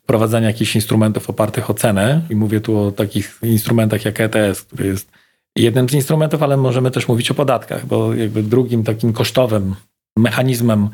[0.05, 2.21] prowadzenia jakichś instrumentów opartych o cenę.
[2.29, 5.22] I mówię tu o takich instrumentach jak ETS, który jest
[5.55, 9.75] jednym z instrumentów, ale możemy też mówić o podatkach, bo jakby drugim takim kosztowym
[10.17, 10.89] mechanizmem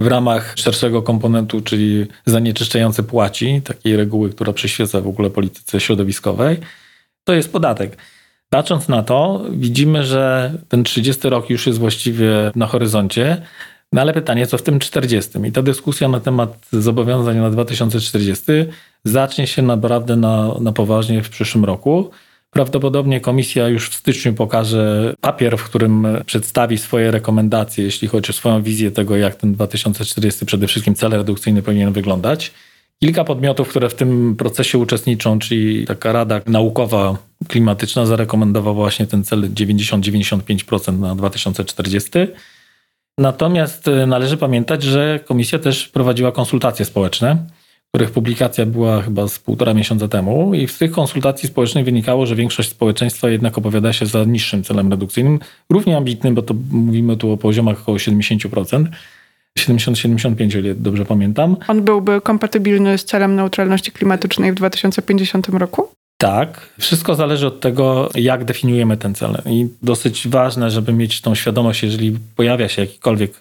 [0.00, 6.56] w ramach szerszego komponentu, czyli zanieczyszczający płaci, takiej reguły, która przyświeca w ogóle polityce środowiskowej,
[7.24, 7.96] to jest podatek.
[8.50, 13.42] Patrząc na to, widzimy, że ten 30 rok już jest właściwie na horyzoncie,
[13.92, 15.38] no ale pytanie, co w tym 40?
[15.44, 18.44] I ta dyskusja na temat zobowiązań na 2040
[19.04, 22.10] zacznie się naprawdę na, na poważnie w przyszłym roku.
[22.50, 28.32] Prawdopodobnie komisja już w styczniu pokaże papier, w którym przedstawi swoje rekomendacje, jeśli chodzi o
[28.32, 32.52] swoją wizję tego, jak ten 2040 przede wszystkim cel redukcyjny powinien wyglądać.
[33.00, 37.16] Kilka podmiotów, które w tym procesie uczestniczą, czyli taka Rada Naukowa
[37.48, 42.10] Klimatyczna zarekomendowała właśnie ten cel 90-95% na 2040.
[43.18, 47.36] Natomiast należy pamiętać, że komisja też prowadziła konsultacje społeczne
[47.98, 52.34] których publikacja była chyba z półtora miesiąca temu i z tych konsultacji społecznych wynikało, że
[52.34, 55.38] większość społeczeństwa jednak opowiada się za niższym celem redukcyjnym,
[55.70, 58.86] równie ambitnym, bo to mówimy tu o poziomach około 70%.
[59.58, 61.56] 70-75, o ile dobrze pamiętam.
[61.68, 65.88] On byłby kompatybilny z celem neutralności klimatycznej w 2050 roku?
[66.18, 66.68] Tak.
[66.78, 69.42] Wszystko zależy od tego, jak definiujemy ten cel.
[69.46, 73.32] I dosyć ważne, żeby mieć tą świadomość, jeżeli pojawia się jakikolwiek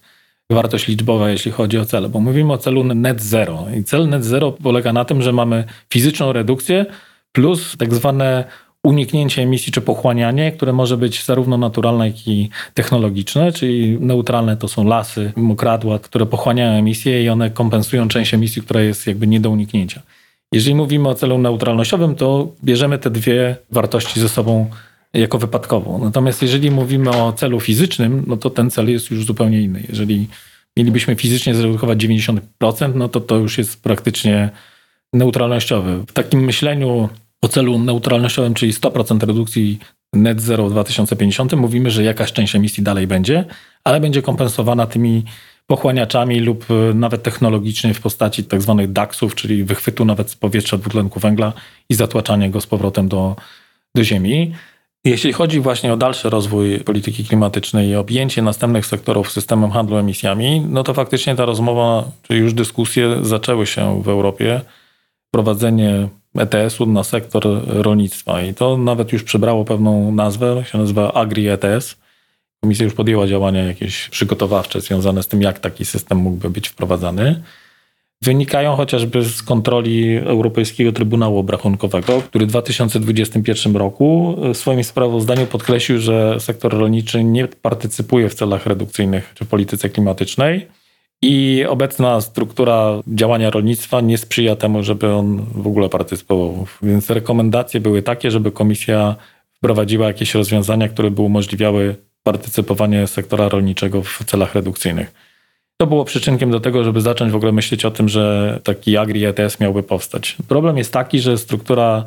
[0.51, 3.65] wartość liczbowa, jeśli chodzi o cele, bo mówimy o celu net zero.
[3.79, 6.85] I cel net zero polega na tym, że mamy fizyczną redukcję
[7.31, 8.43] plus tak zwane
[8.83, 14.67] uniknięcie emisji czy pochłanianie, które może być zarówno naturalne, jak i technologiczne, czyli neutralne to
[14.67, 19.39] są lasy, mokradła, które pochłaniają emisję i one kompensują część emisji, która jest jakby nie
[19.39, 20.01] do uniknięcia.
[20.51, 24.69] Jeżeli mówimy o celu neutralnościowym, to bierzemy te dwie wartości ze sobą
[25.13, 25.99] jako wypadkową.
[26.03, 29.83] Natomiast jeżeli mówimy o celu fizycznym, no to ten cel jest już zupełnie inny.
[29.89, 30.27] Jeżeli
[30.77, 32.39] mielibyśmy fizycznie zredukować 90%,
[32.95, 34.49] no to to już jest praktycznie
[35.13, 36.03] neutralnościowy.
[36.07, 37.09] W takim myśleniu
[37.41, 39.79] o celu neutralnościowym, czyli 100% redukcji
[40.13, 43.45] net zero w 2050, mówimy, że jakaś część emisji dalej będzie,
[43.83, 45.23] ale będzie kompensowana tymi
[45.67, 51.19] pochłaniaczami lub nawet technologicznie w postaci tak zwanych DAX-ów, czyli wychwytu nawet z powietrza dwutlenku
[51.19, 51.53] węgla
[51.89, 53.35] i zatłaczania go z powrotem do,
[53.95, 54.53] do ziemi.
[55.07, 60.61] Jeśli chodzi właśnie o dalszy rozwój polityki klimatycznej i objęcie następnych sektorów systemem handlu emisjami,
[60.69, 64.61] no to faktycznie ta rozmowa, czy już dyskusje zaczęły się w Europie.
[65.31, 71.95] Prowadzenie ETS-u na sektor rolnictwa i to nawet już przybrało pewną nazwę, się nazywa Agri-ETS.
[72.61, 77.43] Komisja już podjęła działania jakieś przygotowawcze związane z tym, jak taki system mógłby być wprowadzany
[78.21, 85.99] wynikają chociażby z kontroli Europejskiego Trybunału Obrachunkowego, który w 2021 roku w swoim sprawozdaniu podkreślił,
[85.99, 90.67] że sektor rolniczy nie partycypuje w celach redukcyjnych czy polityce klimatycznej.
[91.21, 96.65] I obecna struktura działania rolnictwa nie sprzyja temu, żeby on w ogóle partycypował.
[96.81, 99.15] Więc rekomendacje były takie, żeby komisja
[99.53, 105.26] wprowadziła jakieś rozwiązania, które by umożliwiały partycypowanie sektora rolniczego w celach redukcyjnych.
[105.81, 109.25] To było przyczynkiem do tego, żeby zacząć w ogóle myśleć o tym, że taki Agri
[109.25, 110.37] ETS miałby powstać.
[110.47, 112.03] Problem jest taki, że struktura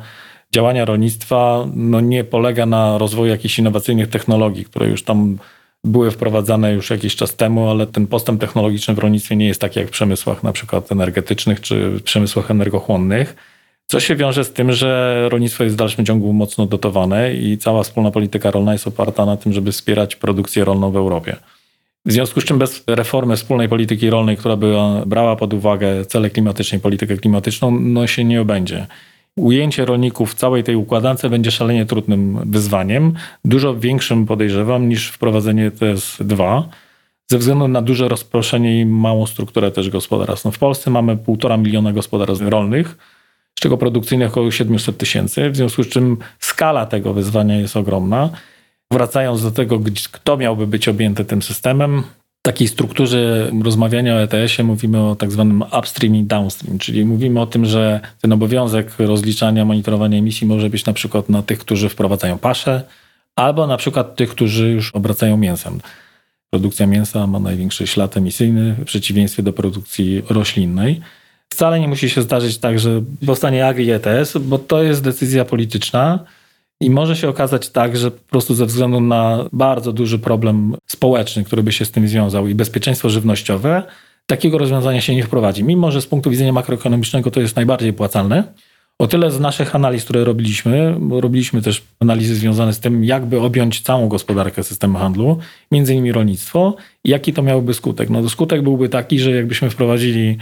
[0.51, 5.37] działania rolnictwa no, nie polega na rozwoju jakichś innowacyjnych technologii, które już tam
[5.83, 9.79] były wprowadzane już jakiś czas temu, ale ten postęp technologiczny w rolnictwie nie jest taki
[9.79, 13.35] jak w przemysłach na przykład energetycznych czy w przemysłach energochłonnych.
[13.87, 17.83] Co się wiąże z tym, że rolnictwo jest w dalszym ciągu mocno dotowane i cała
[17.83, 21.35] wspólna polityka rolna jest oparta na tym, żeby wspierać produkcję rolną w Europie.
[22.05, 26.29] W związku z czym bez reformy wspólnej polityki rolnej, która by brała pod uwagę cele
[26.29, 28.87] klimatyczne i politykę klimatyczną, no się nie obędzie.
[29.35, 33.13] Ujęcie rolników w całej tej układance będzie szalenie trudnym wyzwaniem,
[33.45, 36.63] dużo większym podejrzewam niż wprowadzenie TS2,
[37.27, 40.45] ze względu na duże rozproszenie i małą strukturę też gospodarstw.
[40.45, 42.97] No w Polsce mamy półtora miliona gospodarstw rolnych,
[43.55, 48.29] z czego produkcyjnych około 700 tysięcy, w związku z czym skala tego wyzwania jest ogromna.
[48.91, 49.79] Wracając do tego,
[50.11, 52.03] kto miałby być objęty tym systemem,
[52.41, 57.41] w takiej strukturze rozmawiania o ETS-ie mówimy o tak zwanym upstream i downstream, czyli mówimy
[57.41, 61.89] o tym, że ten obowiązek rozliczania, monitorowania emisji może być na przykład na tych, którzy
[61.89, 62.83] wprowadzają paszę,
[63.35, 65.79] albo na przykład tych, którzy już obracają mięsem.
[66.49, 71.01] Produkcja mięsa ma największy ślad emisyjny w przeciwieństwie do produkcji roślinnej.
[71.49, 76.19] Wcale nie musi się zdarzyć tak, że powstanie agri ETS, bo to jest decyzja polityczna,
[76.81, 81.43] i może się okazać tak, że po prostu ze względu na bardzo duży problem społeczny,
[81.43, 83.83] który by się z tym związał i bezpieczeństwo żywnościowe,
[84.25, 85.63] takiego rozwiązania się nie wprowadzi.
[85.63, 88.43] Mimo, że z punktu widzenia makroekonomicznego to jest najbardziej płacalne.
[88.99, 93.39] O tyle z naszych analiz, które robiliśmy, bo robiliśmy też analizy związane z tym, jakby
[93.39, 95.37] objąć całą gospodarkę systemu handlu,
[95.71, 98.09] między innymi rolnictwo, i jaki to miałoby skutek.
[98.09, 100.37] No, skutek byłby taki, że jakbyśmy wprowadzili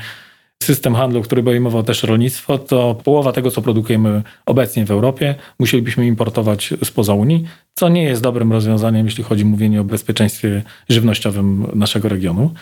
[0.63, 5.35] system handlu, który by obejmował też rolnictwo, to połowa tego, co produkujemy obecnie w Europie,
[5.59, 7.45] musielibyśmy importować spoza Unii,
[7.75, 12.53] co nie jest dobrym rozwiązaniem, jeśli chodzi o mówienie o bezpieczeństwie żywnościowym naszego regionu.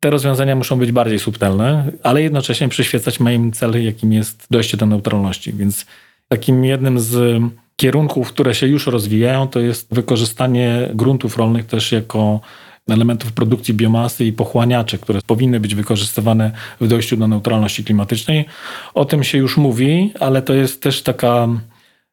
[0.00, 4.86] Te rozwiązania muszą być bardziej subtelne, ale jednocześnie przyświecać moim celu, jakim jest dojście do
[4.86, 5.52] neutralności.
[5.52, 5.86] Więc
[6.28, 7.42] takim jednym z
[7.76, 12.40] kierunków, które się już rozwijają, to jest wykorzystanie gruntów rolnych też jako
[12.88, 18.44] elementów produkcji biomasy i pochłaniaczy, które powinny być wykorzystywane w dojściu do neutralności klimatycznej.
[18.94, 21.48] O tym się już mówi, ale to jest też taka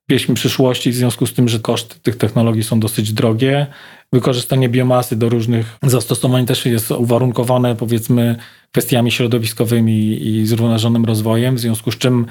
[0.07, 3.67] pieśń przyszłości w związku z tym, że koszty tych technologii są dosyć drogie.
[4.13, 8.35] Wykorzystanie biomasy do różnych zastosowań też jest uwarunkowane powiedzmy
[8.71, 12.25] kwestiami środowiskowymi i zrównoważonym rozwojem, w związku z czym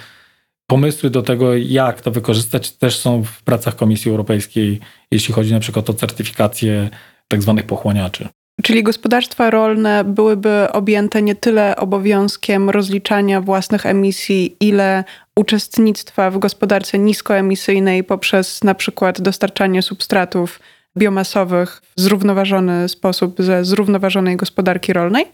[0.66, 5.60] pomysły do tego, jak to wykorzystać, też są w pracach Komisji Europejskiej, jeśli chodzi na
[5.60, 6.90] przykład o certyfikację
[7.30, 8.28] tak zwanych pochłaniaczy.
[8.62, 15.04] Czyli gospodarstwa rolne byłyby objęte nie tyle obowiązkiem rozliczania własnych emisji, ile
[15.36, 20.60] uczestnictwa w gospodarce niskoemisyjnej poprzez na przykład dostarczanie substratów
[20.98, 25.24] biomasowych w zrównoważony sposób ze zrównoważonej gospodarki rolnej?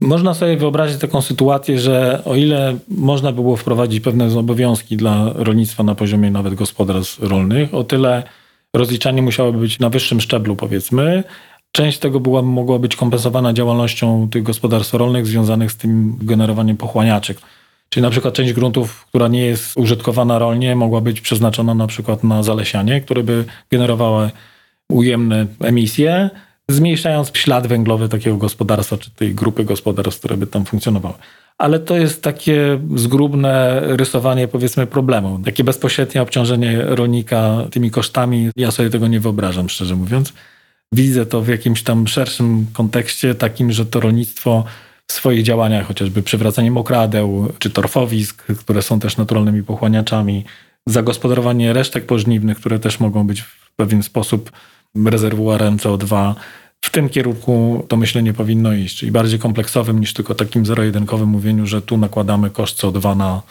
[0.00, 5.32] Można sobie wyobrazić taką sytuację, że o ile można by było wprowadzić pewne obowiązki dla
[5.34, 8.22] rolnictwa na poziomie nawet gospodarstw rolnych, o tyle
[8.74, 11.24] rozliczanie musiałoby być na wyższym szczeblu, powiedzmy.
[11.72, 17.34] Część tego była, mogła być kompensowana działalnością tych gospodarstw rolnych związanych z tym generowaniem pochłaniaczy.
[17.88, 22.24] Czyli na przykład część gruntów, która nie jest użytkowana rolnie, mogła być przeznaczona na przykład
[22.24, 24.28] na zalesianie, które by generowało
[24.88, 26.30] ujemne emisje,
[26.68, 31.14] zmniejszając ślad węglowy takiego gospodarstwa, czy tej grupy gospodarstw, które by tam funkcjonowały
[31.58, 35.38] ale to jest takie zgrubne rysowanie powiedzmy problemu.
[35.44, 40.32] Takie bezpośrednie obciążenie rolnika tymi kosztami, ja sobie tego nie wyobrażam, szczerze mówiąc.
[40.92, 44.64] Widzę to w jakimś tam szerszym kontekście, takim, że to rolnictwo
[45.06, 50.44] w swoich działaniach, chociażby przywracanie mokradeł czy torfowisk, które są też naturalnymi pochłaniaczami,
[50.86, 54.52] zagospodarowanie resztek pożniwnych, które też mogą być w pewien sposób
[55.06, 56.34] rezerwuarem CO2,
[56.84, 61.66] w tym kierunku to myślenie powinno iść, czyli bardziej kompleksowym niż tylko takim zero-jedynkowym mówieniu,
[61.66, 63.42] że tu nakładamy koszt CO2 na,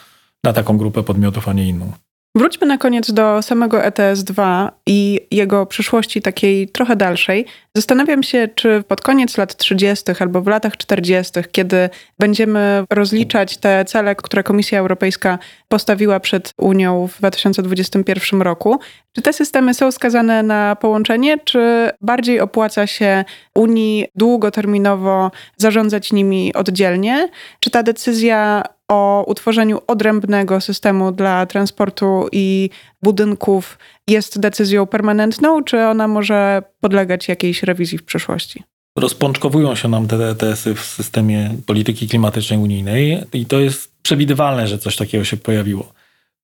[0.43, 1.91] na taką grupę podmiotów, a nie inną.
[2.35, 7.45] Wróćmy na koniec do samego ETS-2 i jego przyszłości takiej trochę dalszej.
[7.75, 10.05] Zastanawiam się, czy pod koniec lat 30.
[10.19, 17.07] albo w latach 40., kiedy będziemy rozliczać te cele, które Komisja Europejska postawiła przed Unią
[17.07, 18.79] w 2021 roku,
[19.11, 26.53] czy te systemy są skazane na połączenie, czy bardziej opłaca się Unii długoterminowo zarządzać nimi
[26.53, 27.29] oddzielnie?
[27.59, 28.63] Czy ta decyzja
[28.93, 32.69] o utworzeniu odrębnego systemu dla transportu i
[33.03, 33.77] budynków
[34.07, 38.63] jest decyzją permanentną, czy ona może podlegać jakiejś rewizji w przyszłości?
[38.97, 44.77] Rozpączkowują się nam te ETS-y w systemie polityki klimatycznej unijnej i to jest przewidywalne, że
[44.77, 45.93] coś takiego się pojawiło.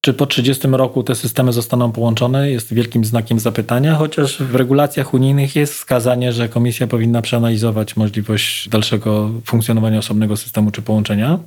[0.02, 5.14] Czy po 30 roku te systemy zostaną połączone, jest wielkim znakiem zapytania, chociaż w regulacjach
[5.14, 11.39] unijnych jest wskazanie, że komisja powinna przeanalizować możliwość dalszego funkcjonowania osobnego systemu czy połączenia.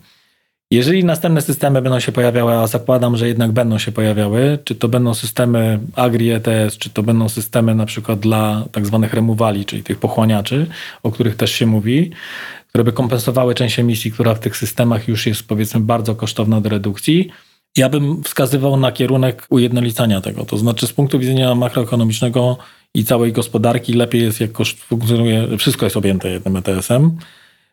[0.72, 4.88] Jeżeli następne systemy będą się pojawiały, a zakładam, że jednak będą się pojawiały, czy to
[4.88, 9.82] będą systemy Agri ETS, czy to będą systemy na przykład dla tak zwanych removali, czyli
[9.82, 10.66] tych pochłaniaczy,
[11.02, 12.10] o których też się mówi,
[12.68, 16.68] które by kompensowały część emisji, która w tych systemach już jest powiedzmy bardzo kosztowna do
[16.68, 17.28] redukcji,
[17.76, 20.44] ja bym wskazywał na kierunek ujednolicania tego.
[20.44, 22.56] To znaczy z punktu widzenia makroekonomicznego
[22.94, 27.16] i całej gospodarki lepiej jest, jak koszt funkcjonuje, wszystko jest objęte jednym ETS-em,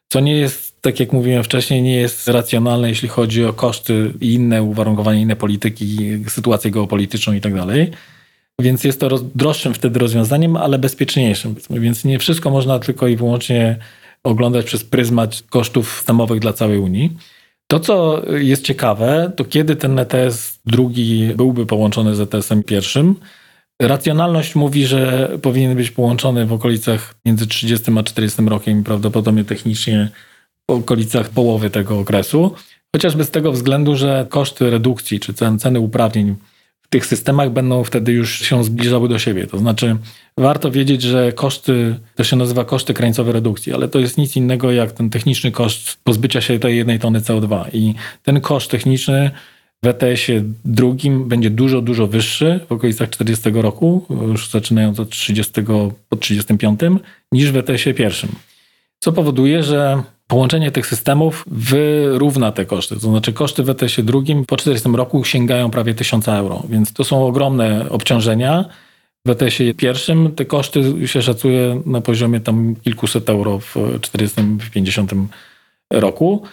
[0.10, 4.34] co nie jest, tak jak mówiłem wcześniej, nie jest racjonalne, jeśli chodzi o koszty i
[4.34, 5.98] inne uwarunkowania, inne polityki,
[6.28, 7.92] sytuację geopolityczną i tak dalej.
[8.60, 11.56] Więc jest to roz, droższym wtedy rozwiązaniem, ale bezpieczniejszym.
[11.70, 13.78] Więc nie wszystko można tylko i wyłącznie
[14.24, 17.18] oglądać przez pryzmat kosztów systemowych dla całej Unii.
[17.68, 23.16] To, co jest ciekawe, to kiedy ten ETS drugi byłby połączony z ETS-em pierwszym.
[23.82, 30.10] Racjonalność mówi, że powinien być połączony w okolicach między 30 a 40 rokiem prawdopodobnie technicznie
[30.70, 32.54] w okolicach połowy tego okresu.
[32.96, 36.36] Chociażby z tego względu, że koszty redukcji czy ceny uprawnień
[36.82, 39.48] w tych systemach będą wtedy już się zbliżały do siebie.
[39.48, 39.96] To znaczy,
[40.38, 44.72] warto wiedzieć, że koszty, to się nazywa koszty krańcowe redukcji, ale to jest nic innego
[44.72, 47.70] jak ten techniczny koszt pozbycia się tej jednej tony CO2.
[47.74, 49.32] I ten koszt techniczny
[49.84, 55.54] w ETS-ie drugim będzie dużo, dużo wyższy w okolicach 40 roku, już zaczynając od 30
[56.10, 56.80] po 35,
[57.32, 58.30] niż w ETS-ie pierwszym.
[59.00, 62.96] Co powoduje, że połączenie tych systemów wyrówna te koszty.
[62.96, 67.04] To znaczy koszty w ETS-ie drugim po 40 roku sięgają prawie 1000 euro, więc to
[67.04, 68.66] są ogromne obciążenia.
[69.26, 75.26] W ETS-ie pierwszym te koszty się szacuje na poziomie tam kilkuset euro w 40-50
[75.94, 76.44] roku.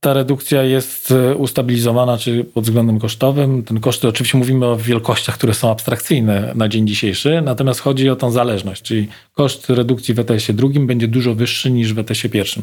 [0.00, 3.62] Ta redukcja jest ustabilizowana, czy pod względem kosztowym.
[3.62, 8.16] Ten koszty, oczywiście mówimy o wielkościach, które są abstrakcyjne na dzień dzisiejszy, natomiast chodzi o
[8.16, 12.62] tą zależność, czyli koszt redukcji w ETS-ie drugim będzie dużo wyższy niż w ETS-ie pierwszym.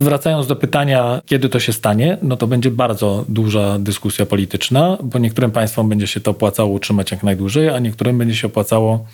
[0.00, 5.18] Wracając do pytania, kiedy to się stanie, no to będzie bardzo duża dyskusja polityczna, bo
[5.18, 9.06] niektórym państwom będzie się to opłacało utrzymać jak najdłużej, a niektórym będzie się opłacało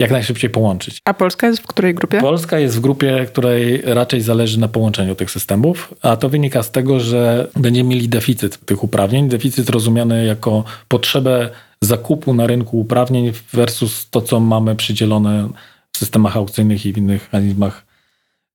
[0.00, 0.98] jak najszybciej połączyć.
[1.04, 2.20] A Polska jest w której grupie?
[2.20, 6.70] Polska jest w grupie, której raczej zależy na połączeniu tych systemów, a to wynika z
[6.70, 9.28] tego, że będziemy mieli deficyt tych uprawnień.
[9.28, 15.48] Deficyt rozumiany jako potrzebę zakupu na rynku uprawnień versus to, co mamy przydzielone
[15.92, 17.86] w systemach aukcyjnych i w innych mechanizmach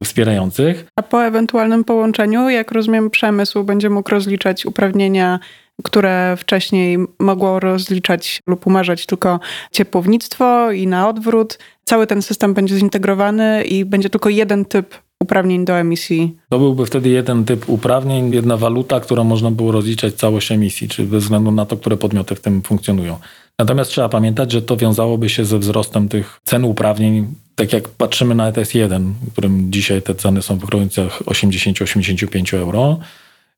[0.03, 0.85] wspierających.
[0.95, 5.39] A po ewentualnym połączeniu, jak rozumiem, przemysł będzie mógł rozliczać uprawnienia,
[5.83, 9.39] które wcześniej mogło rozliczać lub umarzać tylko
[9.71, 11.59] ciepłownictwo i na odwrót.
[11.85, 16.37] Cały ten system będzie zintegrowany i będzie tylko jeden typ uprawnień do emisji.
[16.49, 21.03] To byłby wtedy jeden typ uprawnień, jedna waluta, którą można było rozliczać całość emisji, czy
[21.03, 23.17] bez względu na to, które podmioty w tym funkcjonują.
[23.59, 27.27] Natomiast trzeba pamiętać, że to wiązałoby się ze wzrostem tych cen uprawnień.
[27.55, 32.99] Tak jak patrzymy na ETS1, w którym dzisiaj te ceny są w granicach 80-85 euro,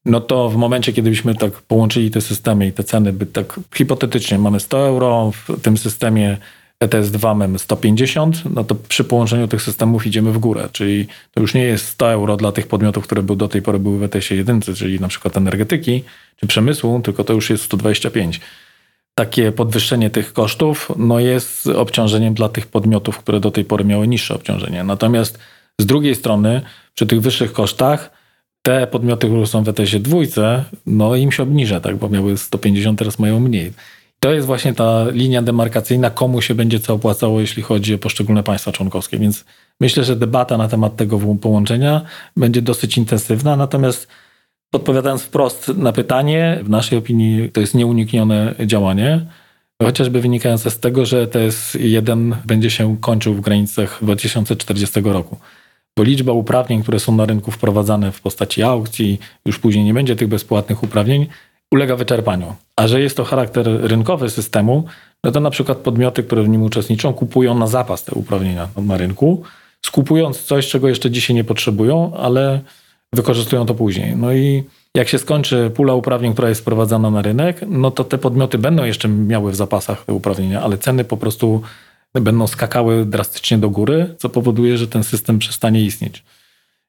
[0.06, 3.60] no to w momencie, kiedy byśmy tak połączyli te systemy i te ceny by tak
[3.76, 6.38] hipotetycznie mamy 100 euro, w tym systemie
[6.84, 11.54] ETS2 mamy 150, no to przy połączeniu tych systemów idziemy w górę, czyli to już
[11.54, 14.62] nie jest 100 euro dla tych podmiotów, które do tej pory były w ETS-ie 1,
[14.62, 16.04] czyli na przykład energetyki
[16.40, 18.42] czy przemysłu, tylko to już jest 125
[19.16, 24.08] takie podwyższenie tych kosztów no jest obciążeniem dla tych podmiotów, które do tej pory miały
[24.08, 24.84] niższe obciążenie.
[24.84, 25.40] Natomiast
[25.80, 26.62] z drugiej strony,
[26.96, 28.21] przy tych wyższych kosztach,
[28.62, 33.00] te podmioty, które są w ETS-ie dwójce, no im się obniża, tak, bo miały 150,
[33.00, 33.74] teraz mają mniej.
[34.20, 38.44] To jest właśnie ta linia demarkacyjna, komu się będzie co opłacało, jeśli chodzi o poszczególne
[38.44, 39.18] państwa członkowskie.
[39.18, 39.46] Więc
[39.80, 42.02] myślę, że debata na temat tego połączenia
[42.38, 43.56] będzie dosyć intensywna.
[43.56, 44.08] Natomiast
[44.72, 49.26] Odpowiadając wprost na pytanie, w naszej opinii to jest nieuniknione działanie,
[49.84, 55.38] chociażby wynikające z tego, że TS1 będzie się kończył w granicach 2040 roku.
[55.98, 60.16] Bo liczba uprawnień, które są na rynku wprowadzane w postaci aukcji, już później nie będzie
[60.16, 61.28] tych bezpłatnych uprawnień,
[61.72, 62.56] ulega wyczerpaniu.
[62.76, 64.84] A że jest to charakter rynkowy systemu,
[65.24, 68.98] no to na przykład podmioty, które w nim uczestniczą, kupują na zapas te uprawnienia na
[68.98, 69.44] rynku,
[69.86, 72.62] skupując coś, czego jeszcze dzisiaj nie potrzebują, ale
[73.14, 74.16] wykorzystują to później.
[74.16, 74.64] No i
[74.96, 78.84] jak się skończy pula uprawnień, która jest wprowadzana na rynek, no to te podmioty będą
[78.84, 81.62] jeszcze miały w zapasach te uprawnienia, ale ceny po prostu
[82.14, 86.24] będą skakały drastycznie do góry, co powoduje, że ten system przestanie istnieć.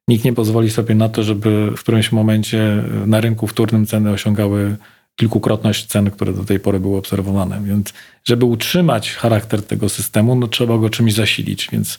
[0.08, 4.76] Nikt nie pozwoli sobie na to, żeby w którymś momencie na rynku wtórnym ceny osiągały
[5.16, 7.60] kilkukrotność cen, które do tej pory były obserwowane.
[7.64, 7.92] Więc
[8.24, 11.98] żeby utrzymać charakter tego systemu, no trzeba go czymś zasilić, więc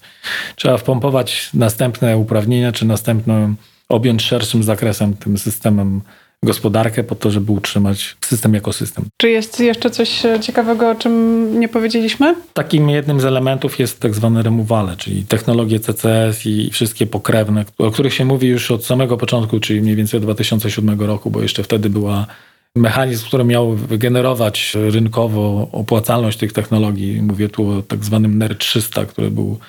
[0.55, 3.53] trzeba wpompować następne uprawnienia czy następne
[3.89, 6.01] objąć szerszym zakresem tym systemem
[6.43, 9.05] gospodarkę po to, żeby utrzymać system jako system.
[9.17, 12.35] Czy jest jeszcze coś e, ciekawego, o czym nie powiedzieliśmy?
[12.53, 17.91] Takim jednym z elementów jest tak zwane removale, czyli technologie CCS i wszystkie pokrewne, o
[17.91, 21.63] których się mówi już od samego początku, czyli mniej więcej od 2007 roku, bo jeszcze
[21.63, 22.27] wtedy była
[22.75, 27.21] mechanizm, który miał wygenerować rynkowo opłacalność tych technologii.
[27.21, 29.59] Mówię tu o tak zwanym NER 300, który był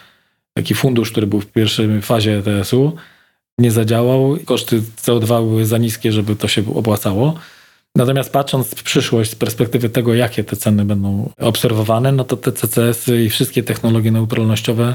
[0.54, 2.92] taki fundusz, który był w pierwszej fazie ETS-u.
[3.58, 7.34] Nie zadziałał, koszty CO2 były za niskie, żeby to się opłacało.
[7.96, 12.52] Natomiast patrząc w przyszłość z perspektywy tego, jakie te ceny będą obserwowane, no to te
[12.52, 14.94] CCS-y i wszystkie technologie neutralnościowe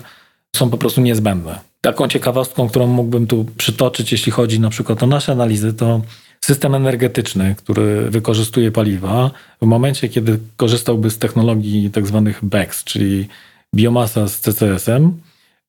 [0.56, 1.60] są po prostu niezbędne.
[1.82, 6.02] Taką ciekawostką, którą mógłbym tu przytoczyć, jeśli chodzi na przykład o nasze analizy, to
[6.42, 9.32] system energetyczny, który wykorzystuje paliwa,
[9.62, 13.28] w momencie, kiedy korzystałby z technologii tak zwanych BECS, czyli
[13.76, 15.22] biomasa z CCS-em,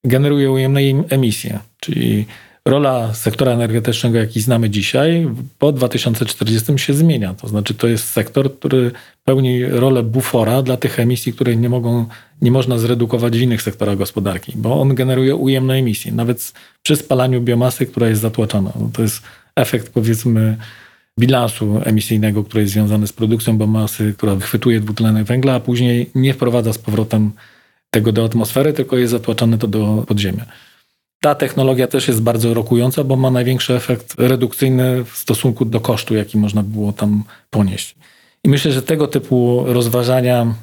[0.05, 2.26] generuje ujemne emisje, czyli
[2.70, 7.34] rola sektora energetycznego, jaki znamy dzisiaj, po 2040 się zmienia.
[7.34, 8.90] To znaczy, to jest sektor, który
[9.24, 12.06] pełni rolę bufora dla tych emisji, które nie mogą,
[12.42, 16.52] nie można zredukować w innych sektorach gospodarki, bo on generuje ujemne emisje, nawet
[16.82, 18.72] przy spalaniu biomasy, która jest zatłaczana.
[18.80, 19.22] No to jest
[19.56, 20.56] efekt, powiedzmy,
[21.18, 26.34] bilansu emisyjnego, który jest związany z produkcją biomasy, która wychwytuje dwutlenek węgla, a później nie
[26.34, 27.30] wprowadza z powrotem
[27.90, 30.44] tego do atmosfery, tylko jest zatłaczane to do podziemia.
[31.22, 36.14] Ta technologia też jest bardzo rokująca, bo ma największy efekt redukcyjny w stosunku do kosztu,
[36.14, 37.94] jaki można było tam ponieść.
[38.44, 40.54] I myślę, że tego typu rozważania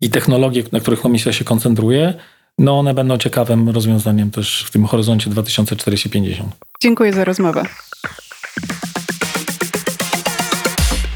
[0.00, 2.14] i technologie, na których komisja się koncentruje,
[2.58, 6.42] no one będą ciekawym rozwiązaniem też w tym horyzoncie 2040-50.
[6.82, 7.62] Dziękuję za rozmowę.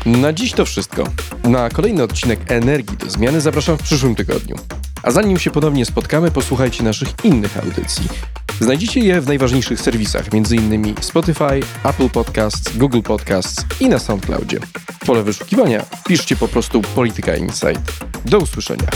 [0.07, 1.05] Na dziś to wszystko.
[1.45, 4.57] Na kolejny odcinek Energii do Zmiany zapraszam w przyszłym tygodniu.
[5.03, 8.09] A zanim się ponownie spotkamy, posłuchajcie naszych innych audycji.
[8.61, 10.95] Znajdziecie je w najważniejszych serwisach, m.in.
[11.01, 14.61] Spotify, Apple Podcasts, Google Podcasts i na SoundCloudzie.
[15.03, 17.81] W pole wyszukiwania piszcie po prostu Polityka Insight.
[18.25, 18.89] Do usłyszenia.